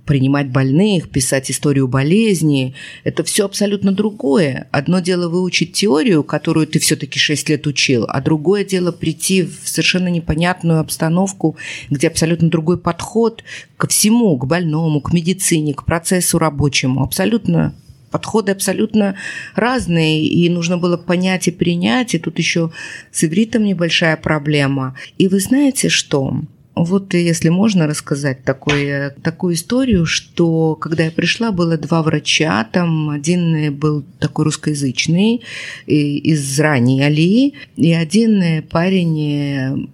принимать 0.04 0.50
больных, 0.50 1.08
писать 1.08 1.50
историю 1.50 1.88
болезни. 1.88 2.74
Это 3.04 3.24
все 3.24 3.46
абсолютно 3.46 3.92
другое. 3.92 4.68
Одно 4.70 5.00
дело 5.00 5.30
выучить 5.30 5.72
теорию, 5.72 6.24
которую 6.24 6.66
ты 6.66 6.78
все-таки 6.78 7.18
6 7.18 7.48
лет 7.48 7.66
учил, 7.66 8.04
а 8.06 8.20
другое 8.20 8.62
дело 8.62 8.92
прийти 8.92 9.44
в 9.44 9.66
совершенно 9.66 10.08
непонятную 10.08 10.80
обстановку, 10.80 11.56
где 11.88 12.08
абсолютно 12.08 12.50
другой 12.50 12.76
подход 12.76 13.44
ко 13.78 13.88
всему, 13.88 14.36
к 14.36 14.46
больному, 14.46 15.00
к 15.00 15.14
медицине, 15.14 15.72
к 15.72 15.86
процессу 15.86 16.38
рабочему. 16.38 17.02
Абсолютно 17.02 17.72
подходы 18.10 18.52
абсолютно 18.52 19.16
разные, 19.54 20.24
и 20.24 20.48
нужно 20.48 20.78
было 20.78 20.96
понять 20.96 21.48
и 21.48 21.50
принять, 21.50 22.14
и 22.14 22.18
тут 22.18 22.38
еще 22.38 22.70
с 23.12 23.24
ивритом 23.24 23.64
небольшая 23.64 24.16
проблема. 24.16 24.96
И 25.18 25.28
вы 25.28 25.40
знаете 25.40 25.88
что? 25.88 26.40
Вот 26.76 27.12
если 27.14 27.48
можно 27.50 27.86
рассказать 27.86 28.44
такое, 28.44 29.10
такую 29.22 29.54
историю, 29.54 30.06
что 30.06 30.76
когда 30.76 31.04
я 31.04 31.10
пришла, 31.10 31.50
было 31.50 31.76
два 31.76 32.02
врача, 32.02 32.64
там 32.72 33.10
один 33.10 33.74
был 33.74 34.04
такой 34.18 34.46
русскоязычный 34.46 35.42
из 35.86 36.60
ранней 36.60 37.02
Алии, 37.02 37.54
и 37.76 37.92
один 37.92 38.62
парень 38.62 39.90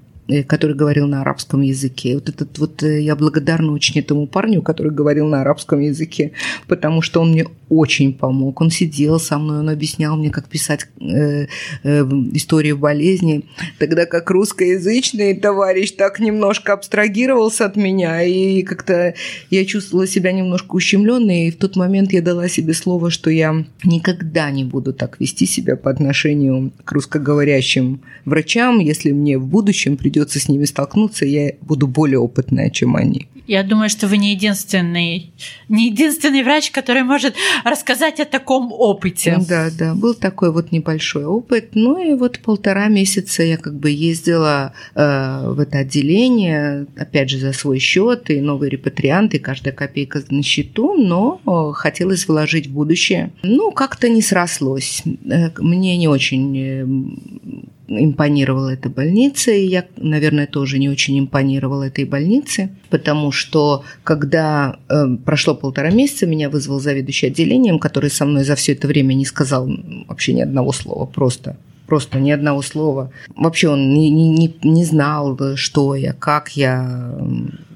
который 0.49 0.75
говорил 0.75 1.07
на 1.07 1.21
арабском 1.21 1.61
языке. 1.61 2.15
Вот 2.15 2.29
этот 2.29 2.59
вот 2.59 2.83
э, 2.83 3.01
я 3.01 3.15
благодарна 3.15 3.73
очень 3.73 4.01
этому 4.01 4.27
парню, 4.27 4.61
который 4.63 4.91
говорил 4.91 5.27
на 5.27 5.43
арабском 5.43 5.81
языке, 5.81 6.33
потому 6.67 7.01
что 7.01 7.21
он 7.21 7.33
мне 7.33 7.47
очень 7.69 8.13
помог. 8.13 8.61
Он 8.61 8.71
сидел 8.71 9.21
со 9.21 9.39
мной, 9.39 9.61
он 9.61 9.69
объяснял 9.69 10.17
мне, 10.17 10.31
как 10.31 10.49
писать 10.49 10.89
э, 11.01 11.47
э, 11.83 12.03
историю 12.33 12.77
болезни, 12.77 13.45
тогда 13.79 14.07
как 14.07 14.31
русскоязычный 14.31 15.35
товарищ 15.35 15.93
так 15.93 16.19
немножко 16.21 16.73
абстрагировался 16.73 17.67
от 17.67 17.77
меня, 17.77 18.23
и 18.23 18.63
как-то 18.63 19.15
я 19.51 19.65
чувствовала 19.65 20.07
себя 20.07 20.33
немножко 20.33 20.75
ущемленной, 20.75 21.49
и 21.49 21.51
в 21.51 21.57
тот 21.57 21.77
момент 21.77 22.13
я 22.13 22.23
дала 22.23 22.49
себе 22.49 22.75
слово, 22.75 23.11
что 23.11 23.31
я 23.31 23.65
никогда 23.85 24.51
не 24.51 24.65
буду 24.65 24.93
так 24.93 25.21
вести 25.21 25.47
себя 25.47 25.77
по 25.77 25.91
отношению 25.91 26.73
к 26.85 26.93
русскоговорящим 26.93 28.01
врачам, 28.25 28.81
если 28.81 29.13
мне 29.13 29.39
в 29.39 29.47
будущем 29.47 29.97
придется 29.97 30.16
придется 30.17 30.41
с 30.41 30.49
ними 30.49 30.65
столкнуться, 30.65 31.27
я 31.27 31.53
буду 31.61 31.87
более 31.87 32.19
опытная, 32.19 32.71
чем 32.71 32.97
они. 32.97 33.29
Я 33.47 33.63
думаю, 33.63 33.89
что 33.89 34.09
вы 34.09 34.17
не 34.17 34.33
единственный, 34.33 35.31
не 35.69 35.87
единственный 35.87 36.43
врач, 36.43 36.71
который 36.73 37.05
может 37.05 37.35
рассказать 37.65 38.19
о 38.19 38.25
таком 38.25 38.73
опыте. 38.73 39.39
Да, 39.49 39.69
да, 39.79 39.95
был 39.95 40.15
такой 40.15 40.51
вот 40.51 40.73
небольшой 40.73 41.27
опыт. 41.27 41.71
Ну 41.75 42.03
и 42.03 42.15
вот 42.15 42.41
полтора 42.41 42.89
месяца 42.89 43.45
я 43.45 43.57
как 43.57 43.75
бы 43.75 43.91
ездила 43.91 44.73
э, 44.95 45.51
в 45.51 45.61
это 45.61 45.79
отделение, 45.79 46.87
опять 46.97 47.31
же, 47.31 47.39
за 47.39 47.53
свой 47.53 47.79
счет, 47.79 48.31
и 48.31 48.41
новые 48.41 48.71
репатрианты, 48.71 49.39
каждая 49.39 49.75
копейка 49.75 50.23
на 50.31 50.43
счету, 50.43 50.95
но 50.95 51.41
э, 51.47 51.73
хотелось 51.75 52.27
вложить 52.27 52.67
в 52.67 52.73
будущее. 52.73 53.31
Ну, 53.43 53.71
как-то 53.71 54.09
не 54.09 54.23
срослось. 54.23 55.03
Э, 55.25 55.51
мне 55.59 55.97
не 55.97 56.09
очень 56.09 56.59
э, 56.59 56.87
импонировала 57.89 58.71
эта 58.71 58.89
больница, 58.89 59.51
и 59.51 59.67
я, 59.67 59.85
наверное, 59.97 60.47
тоже 60.47 60.79
не 60.79 60.89
очень 60.89 61.19
импонировала 61.19 61.85
этой 61.85 62.05
больнице, 62.05 62.71
потому 62.91 63.33
что 63.33 63.85
когда 64.05 64.79
э, 64.89 65.17
прошло 65.25 65.55
полтора 65.55 65.91
месяца, 65.91 66.27
меня 66.27 66.51
вызвал 66.51 66.81
заведующий 66.81 67.29
отделением, 67.29 67.79
который 67.79 68.11
со 68.11 68.25
мной 68.25 68.45
за 68.45 68.55
все 68.55 68.73
это 68.73 68.89
время 68.89 69.15
не 69.15 69.25
сказал 69.25 69.69
вообще 70.09 70.33
ни 70.33 70.41
одного 70.41 70.73
слова, 70.73 71.07
просто 71.07 71.57
просто 71.87 72.19
ни 72.19 72.31
одного 72.31 72.63
слова. 72.63 73.11
Вообще 73.37 73.69
он 73.69 73.95
не, 73.95 74.11
не, 74.11 74.55
не 74.63 74.85
знал, 74.85 75.39
что 75.57 75.95
я, 75.95 76.13
как 76.13 76.57
я. 76.57 77.17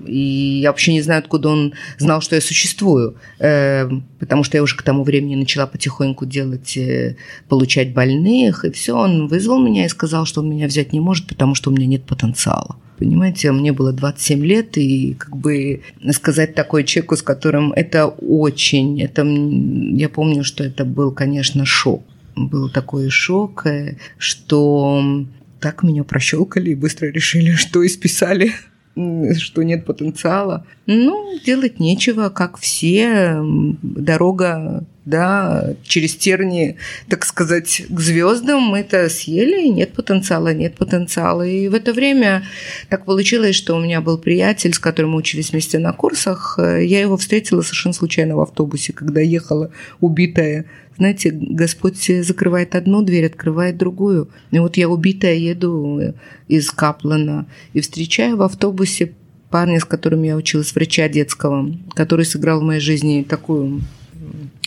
И 0.07 0.61
я 0.63 0.71
вообще 0.71 0.93
не 0.93 1.03
знаю, 1.03 1.21
откуда 1.21 1.49
он 1.49 1.75
знал, 1.99 2.21
что 2.21 2.35
я 2.35 2.41
существую. 2.41 3.17
Э, 3.39 3.89
потому 4.19 4.45
что 4.45 4.57
я 4.57 4.63
уже 4.63 4.77
к 4.77 4.83
тому 4.83 5.05
времени 5.05 5.35
начала 5.35 5.67
потихоньку 5.67 6.27
делать, 6.27 6.77
э, 6.77 7.17
получать 7.49 7.93
больных. 7.93 8.65
И 8.65 8.71
все, 8.71 8.97
он 8.97 9.29
вызвал 9.29 9.61
меня 9.61 9.85
и 9.85 9.89
сказал, 9.89 10.27
что 10.27 10.41
он 10.41 10.51
меня 10.51 10.67
взять 10.67 10.93
не 10.93 11.01
может, 11.01 11.27
потому 11.27 11.55
что 11.55 11.71
у 11.71 11.75
меня 11.75 11.87
нет 11.87 12.05
потенциала. 12.05 12.77
Понимаете, 12.99 13.51
мне 13.53 13.73
было 13.73 13.93
27 13.93 14.45
лет, 14.45 14.77
и 14.77 15.15
как 15.15 15.35
бы 15.35 15.81
сказать 16.13 16.55
такой 16.55 16.85
человеку, 16.85 17.17
с 17.17 17.23
которым 17.23 17.73
это 17.73 18.07
очень, 18.07 19.01
это, 19.01 19.25
я 19.25 20.09
помню, 20.11 20.45
что 20.45 20.65
это 20.65 20.85
был, 20.85 21.11
конечно, 21.11 21.65
шок 21.65 22.03
был 22.37 22.71
такой 22.71 23.11
шок, 23.11 23.67
э, 23.67 23.97
что 24.19 25.27
так 25.61 25.83
меня 25.83 26.05
прощелкали 26.05 26.71
и 26.71 26.75
быстро 26.75 27.07
решили, 27.07 27.53
что 27.57 27.87
исписали 27.87 28.53
что 28.95 29.63
нет 29.63 29.85
потенциала. 29.85 30.65
Ну, 30.87 31.39
делать 31.45 31.81
нечего, 31.81 32.29
как 32.29 32.59
все. 32.59 33.41
Дорога 33.83 34.85
да, 35.11 35.75
через 35.83 36.15
терни, 36.15 36.77
так 37.09 37.25
сказать, 37.27 37.83
к 37.89 38.01
звездам 38.01 38.63
мы 38.63 38.79
это 38.79 39.09
съели, 39.09 39.67
и 39.67 39.71
нет 39.71 39.93
потенциала, 39.93 40.55
нет 40.55 40.77
потенциала. 40.77 41.47
И 41.47 41.69
в 41.69 41.75
это 41.75 41.93
время 41.93 42.45
так 42.89 43.05
получилось, 43.05 43.57
что 43.57 43.77
у 43.77 43.81
меня 43.81 44.01
был 44.01 44.19
приятель, 44.19 44.73
с 44.73 44.79
которым 44.79 45.13
мы 45.13 45.19
учились 45.19 45.51
вместе 45.53 45.79
на 45.79 45.93
курсах. 45.93 46.59
Я 46.59 47.01
его 47.01 47.17
встретила 47.17 47.63
совершенно 47.63 47.93
случайно 47.93 48.37
в 48.37 48.41
автобусе, 48.41 48.93
когда 48.93 49.21
ехала 49.21 49.71
убитая 50.01 50.67
знаете, 50.97 51.31
Господь 51.33 51.97
закрывает 51.97 52.75
одну 52.75 53.01
дверь, 53.01 53.25
открывает 53.25 53.79
другую. 53.79 54.29
И 54.51 54.59
вот 54.59 54.77
я 54.77 54.87
убитая 54.87 55.35
еду 55.35 56.15
из 56.47 56.71
Каплана 56.71 57.47
и 57.73 57.81
встречаю 57.81 58.37
в 58.37 58.43
автобусе 58.43 59.15
парня, 59.49 59.81
с 59.81 59.85
которым 59.87 60.23
я 60.25 60.37
училась, 60.37 60.75
врача 60.75 61.09
детского, 61.09 61.75
который 61.95 62.27
сыграл 62.27 62.61
в 62.61 62.65
моей 62.65 62.81
жизни 62.81 63.25
такую 63.27 63.81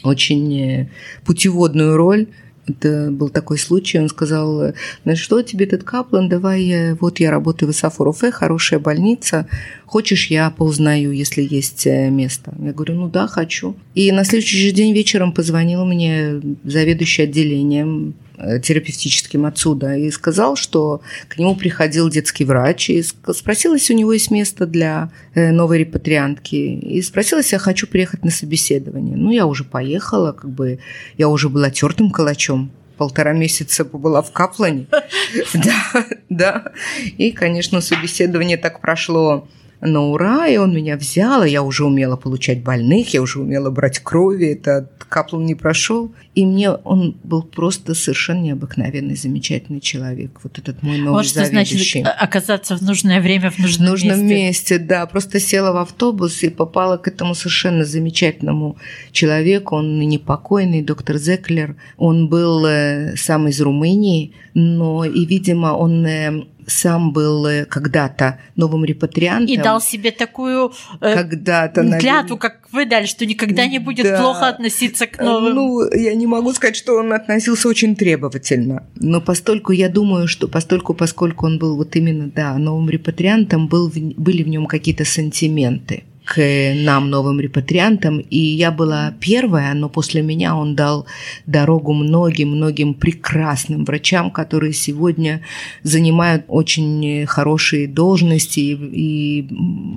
очень 0.03 0.89
путеводную 1.25 1.97
роль. 1.97 2.27
Это 2.65 3.09
был 3.11 3.27
такой 3.27 3.57
случай, 3.57 3.99
он 3.99 4.07
сказал, 4.07 4.73
ну 5.03 5.15
что 5.17 5.41
тебе 5.41 5.65
этот 5.65 5.83
Каплан, 5.83 6.29
давай, 6.29 6.93
вот 6.93 7.19
я 7.19 7.29
работаю 7.29 7.69
в 7.69 7.75
Исафуруфе, 7.75 8.31
хорошая 8.31 8.79
больница, 8.79 9.47
хочешь, 9.85 10.27
я 10.27 10.49
поузнаю, 10.49 11.11
если 11.11 11.43
есть 11.43 11.85
э, 11.85 12.09
место? 12.09 12.51
Я 12.57 12.71
говорю, 12.71 12.95
ну 12.95 13.09
да, 13.09 13.27
хочу. 13.27 13.75
И 13.93 14.11
на 14.11 14.23
следующий 14.23 14.57
же 14.57 14.71
день 14.71 14.93
вечером 14.93 15.33
позвонил 15.33 15.85
мне 15.85 16.41
заведующий 16.63 17.23
отделением 17.23 18.15
э, 18.32 18.32
терапевтическим 18.61 19.45
отсюда 19.45 19.95
и 19.95 20.09
сказал, 20.11 20.55
что 20.55 21.01
к 21.27 21.37
нему 21.37 21.55
приходил 21.55 22.09
детский 22.09 22.45
врач 22.45 22.89
и 22.89 23.01
спросил, 23.01 23.73
если 23.73 23.93
у 23.93 23.97
него 23.97 24.13
есть 24.13 24.31
место 24.31 24.65
для 24.65 25.11
э, 25.33 25.51
новой 25.51 25.79
репатриантки. 25.79 26.55
И 26.55 27.01
спросила, 27.01 27.39
если 27.39 27.55
я 27.55 27.59
хочу 27.59 27.87
приехать 27.87 28.23
на 28.23 28.31
собеседование. 28.31 29.15
Ну, 29.15 29.31
я 29.31 29.45
уже 29.45 29.63
поехала, 29.63 30.31
как 30.31 30.49
бы 30.49 30.79
я 31.17 31.27
уже 31.29 31.49
была 31.49 31.69
тертым 31.69 32.11
калачом 32.11 32.71
полтора 32.97 33.33
месяца 33.33 33.85
побыла 33.85 34.21
в 34.21 34.31
Каплане. 34.31 34.85
Да, 35.53 36.05
да. 36.29 36.71
И, 37.17 37.31
конечно, 37.31 37.81
собеседование 37.81 38.57
так 38.57 38.79
прошло 38.79 39.47
на 39.85 40.01
ура, 40.01 40.47
и 40.47 40.57
он 40.57 40.73
меня 40.73 40.97
взял, 40.97 41.43
и 41.43 41.49
я 41.49 41.61
уже 41.63 41.85
умела 41.85 42.15
получать 42.15 42.63
больных, 42.63 43.13
я 43.13 43.21
уже 43.21 43.39
умела 43.39 43.69
брать 43.69 43.99
крови, 43.99 44.47
это 44.47 44.89
Каплан 45.13 45.45
не 45.45 45.53
прошел. 45.53 46.11
И 46.33 46.43
мне 46.43 46.71
он 46.71 47.15
был 47.23 47.43
просто 47.43 47.93
совершенно 47.93 48.41
необыкновенный, 48.41 49.15
замечательный 49.15 49.79
человек. 49.79 50.39
Вот 50.41 50.57
этот 50.57 50.81
мой 50.81 50.97
новый 50.97 51.19
Вот 51.19 51.25
что 51.27 51.45
значит 51.45 52.03
оказаться 52.03 52.75
в 52.75 52.81
нужное 52.81 53.21
время 53.21 53.51
в 53.51 53.59
нужном, 53.59 53.89
в 53.89 53.91
нужном 53.91 54.25
месте. 54.25 54.73
месте. 54.73 54.79
Да, 54.79 55.05
просто 55.05 55.39
села 55.39 55.71
в 55.71 55.77
автобус 55.77 56.41
и 56.41 56.49
попала 56.49 56.97
к 56.97 57.07
этому 57.07 57.35
совершенно 57.35 57.85
замечательному 57.85 58.77
человеку. 59.11 59.75
Он 59.75 59.99
ныне 59.99 60.17
покойный, 60.17 60.81
доктор 60.81 61.17
Зеклер. 61.17 61.75
Он 61.97 62.27
был 62.27 62.65
э, 62.65 63.15
сам 63.15 63.47
из 63.47 63.61
Румынии, 63.61 64.33
но 64.55 65.05
и, 65.05 65.25
видимо, 65.25 65.73
он 65.73 66.03
э, 66.07 66.45
сам 66.67 67.11
был 67.11 67.45
э, 67.45 67.65
когда-то 67.65 68.39
новым 68.55 68.85
репатриантом. 68.85 69.47
И 69.47 69.57
дал 69.57 69.81
себе 69.81 70.11
такую 70.11 70.73
э, 71.01 71.13
когда-то, 71.15 71.99
клятву, 71.99 72.37
как 72.37 72.67
вы 72.71 72.85
дали, 72.85 73.05
что 73.05 73.25
никогда 73.25 73.67
не 73.67 73.79
будет 73.79 74.05
да. 74.05 74.19
плохо 74.19 74.47
относиться 74.47 75.07
к 75.07 75.19
новым. 75.21 75.55
Ну, 75.55 75.91
я 75.93 76.15
не 76.15 76.27
могу 76.27 76.53
сказать, 76.53 76.75
что 76.75 76.95
он 76.95 77.13
относился 77.13 77.67
очень 77.67 77.95
требовательно. 77.95 78.83
Но 78.95 79.21
постольку, 79.21 79.71
я 79.71 79.89
думаю, 79.89 80.27
что 80.27 80.47
постольку, 80.47 80.93
поскольку 80.93 81.45
он 81.45 81.59
был 81.59 81.75
вот 81.75 81.95
именно, 81.95 82.31
да, 82.33 82.57
новым 82.57 82.89
репатриантом, 82.89 83.67
был, 83.67 83.91
были 83.93 84.43
в 84.43 84.47
нем 84.47 84.65
какие-то 84.65 85.05
сантименты 85.05 86.03
к 86.25 86.73
нам, 86.75 87.09
новым 87.09 87.39
репатриантам. 87.39 88.19
И 88.19 88.37
я 88.37 88.71
была 88.71 89.13
первая, 89.19 89.73
но 89.73 89.89
после 89.89 90.21
меня 90.21 90.55
он 90.55 90.75
дал 90.75 91.05
дорогу 91.45 91.93
многим-многим 91.93 92.93
прекрасным 92.93 93.85
врачам, 93.85 94.31
которые 94.31 94.73
сегодня 94.73 95.41
занимают 95.83 96.45
очень 96.47 97.25
хорошие 97.27 97.87
должности 97.87 98.59
и 98.59 99.47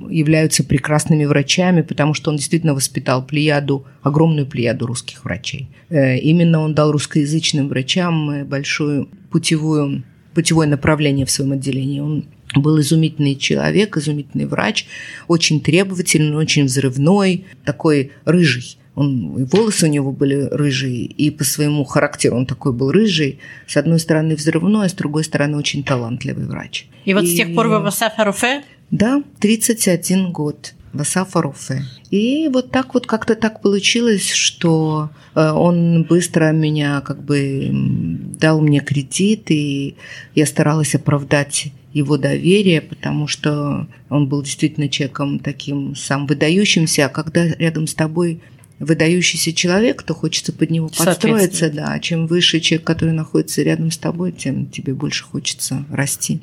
являются 0.09 0.63
прекрасными 0.63 1.25
врачами, 1.25 1.81
потому 1.81 2.13
что 2.13 2.31
он 2.31 2.37
действительно 2.37 2.73
воспитал 2.73 3.25
плеяду, 3.25 3.85
огромную 4.01 4.45
плеяду 4.45 4.85
русских 4.85 5.23
врачей. 5.23 5.69
Э, 5.89 6.17
именно 6.17 6.59
он 6.59 6.73
дал 6.73 6.91
русскоязычным 6.91 7.69
врачам 7.69 8.45
большую 8.45 9.09
путевую 9.31 10.03
путевое 10.37 10.67
направление 10.67 11.25
в 11.25 11.31
своем 11.31 11.53
отделении. 11.53 11.99
Он 11.99 12.25
был 12.61 12.79
изумительный 12.79 13.35
человек, 13.35 13.97
изумительный 13.97 14.45
врач, 14.45 14.85
очень 15.27 15.61
требовательный, 15.61 16.35
очень 16.35 16.65
взрывной, 16.65 17.45
такой 17.65 18.11
рыжий. 18.25 18.77
Он, 18.95 19.37
и 19.37 19.43
волосы 19.43 19.85
у 19.85 19.89
него 19.89 20.11
были 20.11 20.47
рыжие, 20.51 21.05
и 21.05 21.29
по 21.29 21.43
своему 21.43 21.83
характеру 21.83 22.35
он 22.35 22.47
такой 22.47 22.73
был 22.73 22.91
рыжий. 22.91 23.39
С 23.67 23.77
одной 23.77 23.99
стороны 23.99 24.35
взрывной, 24.35 24.87
а 24.87 24.89
с 24.89 24.93
другой 24.93 25.23
стороны 25.23 25.55
очень 25.57 25.83
талантливый 25.83 26.47
врач. 26.47 26.87
И 27.05 27.13
вот 27.13 27.23
и... 27.23 27.27
с 27.27 27.35
тех 27.35 27.53
пор 27.53 27.67
вы 27.67 27.79
в 27.79 27.85
Асафаруфе? 27.85 28.63
Да, 28.89 29.21
31 29.39 30.31
год 30.31 30.73
в 30.93 31.01
Асафаруфе. 31.01 31.83
И 32.09 32.49
вот 32.51 32.71
так 32.71 32.93
вот 32.93 33.05
как-то 33.05 33.35
так 33.35 33.61
получилось, 33.61 34.31
что 34.31 35.09
э, 35.35 35.51
он 35.51 36.03
быстро 36.03 36.51
меня 36.51 37.01
как 37.01 37.21
бы 37.23 37.69
дал 37.71 38.61
мне 38.61 38.79
кредит, 38.79 39.51
и 39.51 39.95
я 40.35 40.45
старалась 40.45 40.95
оправдать 40.95 41.71
его 41.93 42.17
доверие, 42.17 42.81
потому 42.81 43.27
что 43.27 43.87
он 44.09 44.27
был 44.27 44.43
действительно 44.43 44.89
человеком 44.89 45.39
таким 45.39 45.95
сам 45.95 46.27
выдающимся, 46.27 47.05
а 47.05 47.09
когда 47.09 47.45
рядом 47.45 47.87
с 47.87 47.93
тобой 47.93 48.41
выдающийся 48.79 49.53
человек, 49.53 50.03
то 50.03 50.13
хочется 50.13 50.53
под 50.53 50.69
него 50.69 50.89
подстроиться, 50.89 51.71
да. 51.71 51.93
А 51.93 51.99
чем 51.99 52.27
выше 52.27 52.59
человек, 52.59 52.85
который 52.85 53.13
находится 53.13 53.63
рядом 53.63 53.91
с 53.91 53.97
тобой, 53.97 54.31
тем 54.31 54.67
тебе 54.67 54.93
больше 54.93 55.23
хочется 55.23 55.85
расти. 55.89 56.41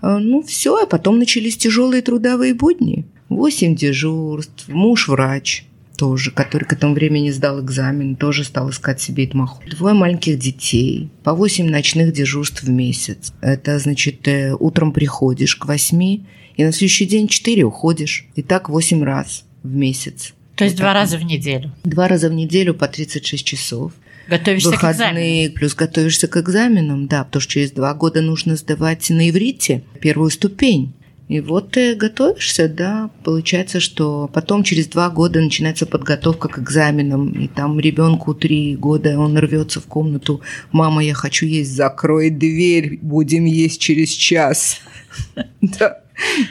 А, 0.00 0.18
ну, 0.18 0.42
все, 0.42 0.82
а 0.82 0.86
потом 0.86 1.18
начались 1.18 1.56
тяжелые 1.56 2.02
трудовые 2.02 2.54
будни. 2.54 3.04
Восемь 3.28 3.74
дежурств, 3.74 4.68
муж 4.68 5.08
врач, 5.08 5.64
тоже, 5.96 6.30
который 6.30 6.64
к 6.64 6.72
этому 6.72 6.94
времени 6.94 7.30
сдал 7.30 7.60
экзамен, 7.60 8.16
тоже 8.16 8.44
стал 8.44 8.70
искать 8.70 9.00
себе 9.00 9.24
итмаху. 9.24 9.62
Двое 9.68 9.94
маленьких 9.94 10.38
детей, 10.38 11.08
по 11.22 11.34
восемь 11.34 11.70
ночных 11.70 12.12
дежурств 12.12 12.62
в 12.62 12.68
месяц. 12.68 13.32
Это 13.40 13.78
значит, 13.78 14.26
э, 14.28 14.54
утром 14.58 14.92
приходишь 14.92 15.56
к 15.56 15.66
восьми, 15.66 16.24
и 16.56 16.64
на 16.64 16.72
следующий 16.72 17.06
день 17.06 17.28
четыре 17.28 17.64
уходишь. 17.64 18.26
И 18.34 18.42
так 18.42 18.68
восемь 18.68 19.02
раз 19.02 19.44
в 19.62 19.74
месяц. 19.74 20.34
То 20.56 20.64
есть 20.64 20.76
вот 20.76 20.82
два 20.82 20.92
так. 20.92 21.02
раза 21.02 21.18
в 21.18 21.24
неделю? 21.24 21.72
Два 21.84 22.08
раза 22.08 22.28
в 22.28 22.32
неделю 22.32 22.74
по 22.74 22.86
36 22.86 23.44
часов. 23.44 23.92
Готовишься 24.28 24.70
Выходные, 24.70 24.88
к 24.88 24.94
экзаменам? 24.96 25.54
Плюс 25.54 25.74
готовишься 25.74 26.28
к 26.28 26.36
экзаменам, 26.36 27.06
да, 27.08 27.24
потому 27.24 27.40
что 27.40 27.52
через 27.52 27.72
два 27.72 27.92
года 27.94 28.22
нужно 28.22 28.56
сдавать 28.56 29.10
на 29.10 29.28
иврите 29.28 29.82
первую 30.00 30.30
ступень. 30.30 30.94
И 31.28 31.40
вот 31.40 31.70
ты 31.70 31.94
готовишься, 31.94 32.68
да, 32.68 33.10
получается, 33.24 33.80
что 33.80 34.28
потом 34.32 34.62
через 34.62 34.88
два 34.88 35.08
года 35.08 35.40
начинается 35.40 35.86
подготовка 35.86 36.48
к 36.48 36.58
экзаменам, 36.58 37.30
и 37.32 37.48
там 37.48 37.80
ребенку 37.80 38.34
три 38.34 38.76
года, 38.76 39.18
он 39.18 39.38
рвется 39.38 39.80
в 39.80 39.86
комнату, 39.86 40.42
мама, 40.70 41.02
я 41.02 41.14
хочу 41.14 41.46
есть, 41.46 41.74
закрой 41.74 42.28
дверь, 42.28 42.98
будем 43.00 43.46
есть 43.46 43.80
через 43.80 44.10
час. 44.10 44.80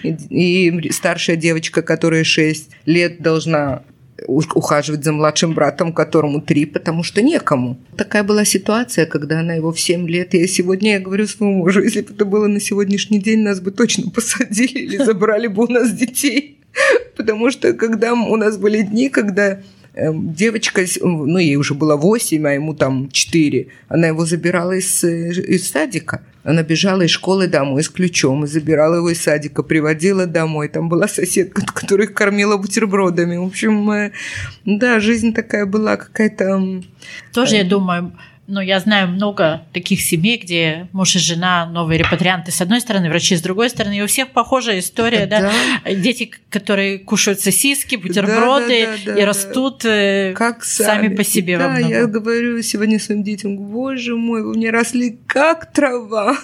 И 0.04 0.90
старшая 0.92 1.38
девочка, 1.38 1.82
которая 1.82 2.24
6 2.26 2.70
лет, 2.86 3.22
должна 3.22 3.84
ухаживать 4.28 5.04
за 5.04 5.12
младшим 5.12 5.54
братом, 5.54 5.94
которому 5.94 6.42
три, 6.42 6.66
потому 6.66 7.04
что 7.04 7.22
некому. 7.22 7.78
Такая 7.98 8.24
была 8.24 8.46
ситуация, 8.46 9.06
когда 9.06 9.40
она 9.40 9.54
его 9.54 9.72
в 9.72 9.80
семь 9.80 10.08
лет. 10.08 10.34
Я 10.34 10.48
сегодня 10.48 10.94
я 10.94 11.00
говорю 11.00 11.28
своему 11.28 11.58
мужу, 11.60 11.82
если 11.82 12.02
бы 12.02 12.14
это 12.14 12.26
было 12.26 12.48
на 12.48 12.60
сегодняшний 12.60 13.20
день, 13.20 13.40
нас 13.40 13.60
бы 13.60 13.72
точно 13.72 14.10
посадили 14.12 14.80
или 14.80 14.98
забрали 14.98 15.48
бы 15.48 15.64
у 15.64 15.68
нас 15.68 15.92
детей. 15.92 16.60
Потому 17.16 17.52
что 17.52 17.74
когда 17.74 18.14
у 18.14 18.36
нас 18.36 18.58
были 18.58 18.82
дни, 18.82 19.10
когда 19.10 19.60
Эм, 19.96 20.34
девочка, 20.34 20.84
ну, 21.02 21.38
ей 21.38 21.56
уже 21.56 21.76
было 21.76 21.96
8, 21.96 22.48
а 22.48 22.52
ему 22.52 22.74
там 22.74 23.10
4, 23.12 23.68
она 23.90 24.08
его 24.08 24.26
забирала 24.26 24.72
из, 24.72 25.04
э, 25.04 25.30
из 25.30 25.70
садика. 25.70 26.24
Она 26.44 26.62
бежала 26.64 27.04
из 27.04 27.10
школы 27.12 27.48
домой 27.48 27.84
с 27.84 27.90
ключом 27.90 28.44
и 28.44 28.48
забирала 28.48 28.96
его 28.96 29.10
из 29.10 29.22
садика, 29.22 29.64
приводила 29.64 30.26
домой. 30.26 30.68
Там 30.68 30.90
была 30.90 31.08
соседка, 31.08 31.62
которая 31.74 32.08
их 32.08 32.14
кормила 32.14 32.58
бутербродами. 32.58 33.38
В 33.38 33.46
общем, 33.46 33.90
э, 33.92 34.12
да, 34.66 35.00
жизнь 35.00 35.34
такая 35.34 35.66
была 35.66 35.96
какая-то... 35.96 36.82
Тоже, 37.32 37.56
я 37.56 37.64
думаю, 37.64 38.12
но 38.48 38.62
я 38.62 38.80
знаю 38.80 39.08
много 39.08 39.64
таких 39.72 40.02
семей, 40.02 40.38
где 40.38 40.88
муж 40.92 41.16
и 41.16 41.20
жена 41.20 41.66
новые 41.66 41.98
репатрианты 41.98 42.52
с 42.52 42.60
одной 42.62 42.82
стороны, 42.82 43.10
врачи 43.10 43.36
с 43.36 43.42
другой 43.42 43.70
стороны, 43.70 43.98
и 43.98 44.02
у 44.02 44.08
всех 44.08 44.30
похожая 44.30 44.80
история, 44.80 45.26
да? 45.26 45.52
да? 45.86 45.94
Дети, 45.94 46.32
которые 46.50 47.00
кушают 47.00 47.40
сосиски, 47.40 47.96
бутерброды 47.96 48.86
да, 48.86 48.92
да, 49.06 49.14
да, 49.14 49.22
и 49.22 49.24
растут 49.24 49.86
э, 49.86 50.34
как 50.36 50.64
сами, 50.66 50.88
сами 50.88 51.16
по 51.16 51.24
себе. 51.24 51.58
Да, 51.58 51.78
я 51.78 52.06
говорю 52.06 52.62
сегодня 52.62 53.00
своим 53.00 53.24
детям, 53.24 53.58
боже 53.58 54.16
мой, 54.16 54.44
вы 54.44 54.54
мне 54.56 54.72
росли 54.72 55.18
как 55.26 55.72
трава 55.72 56.38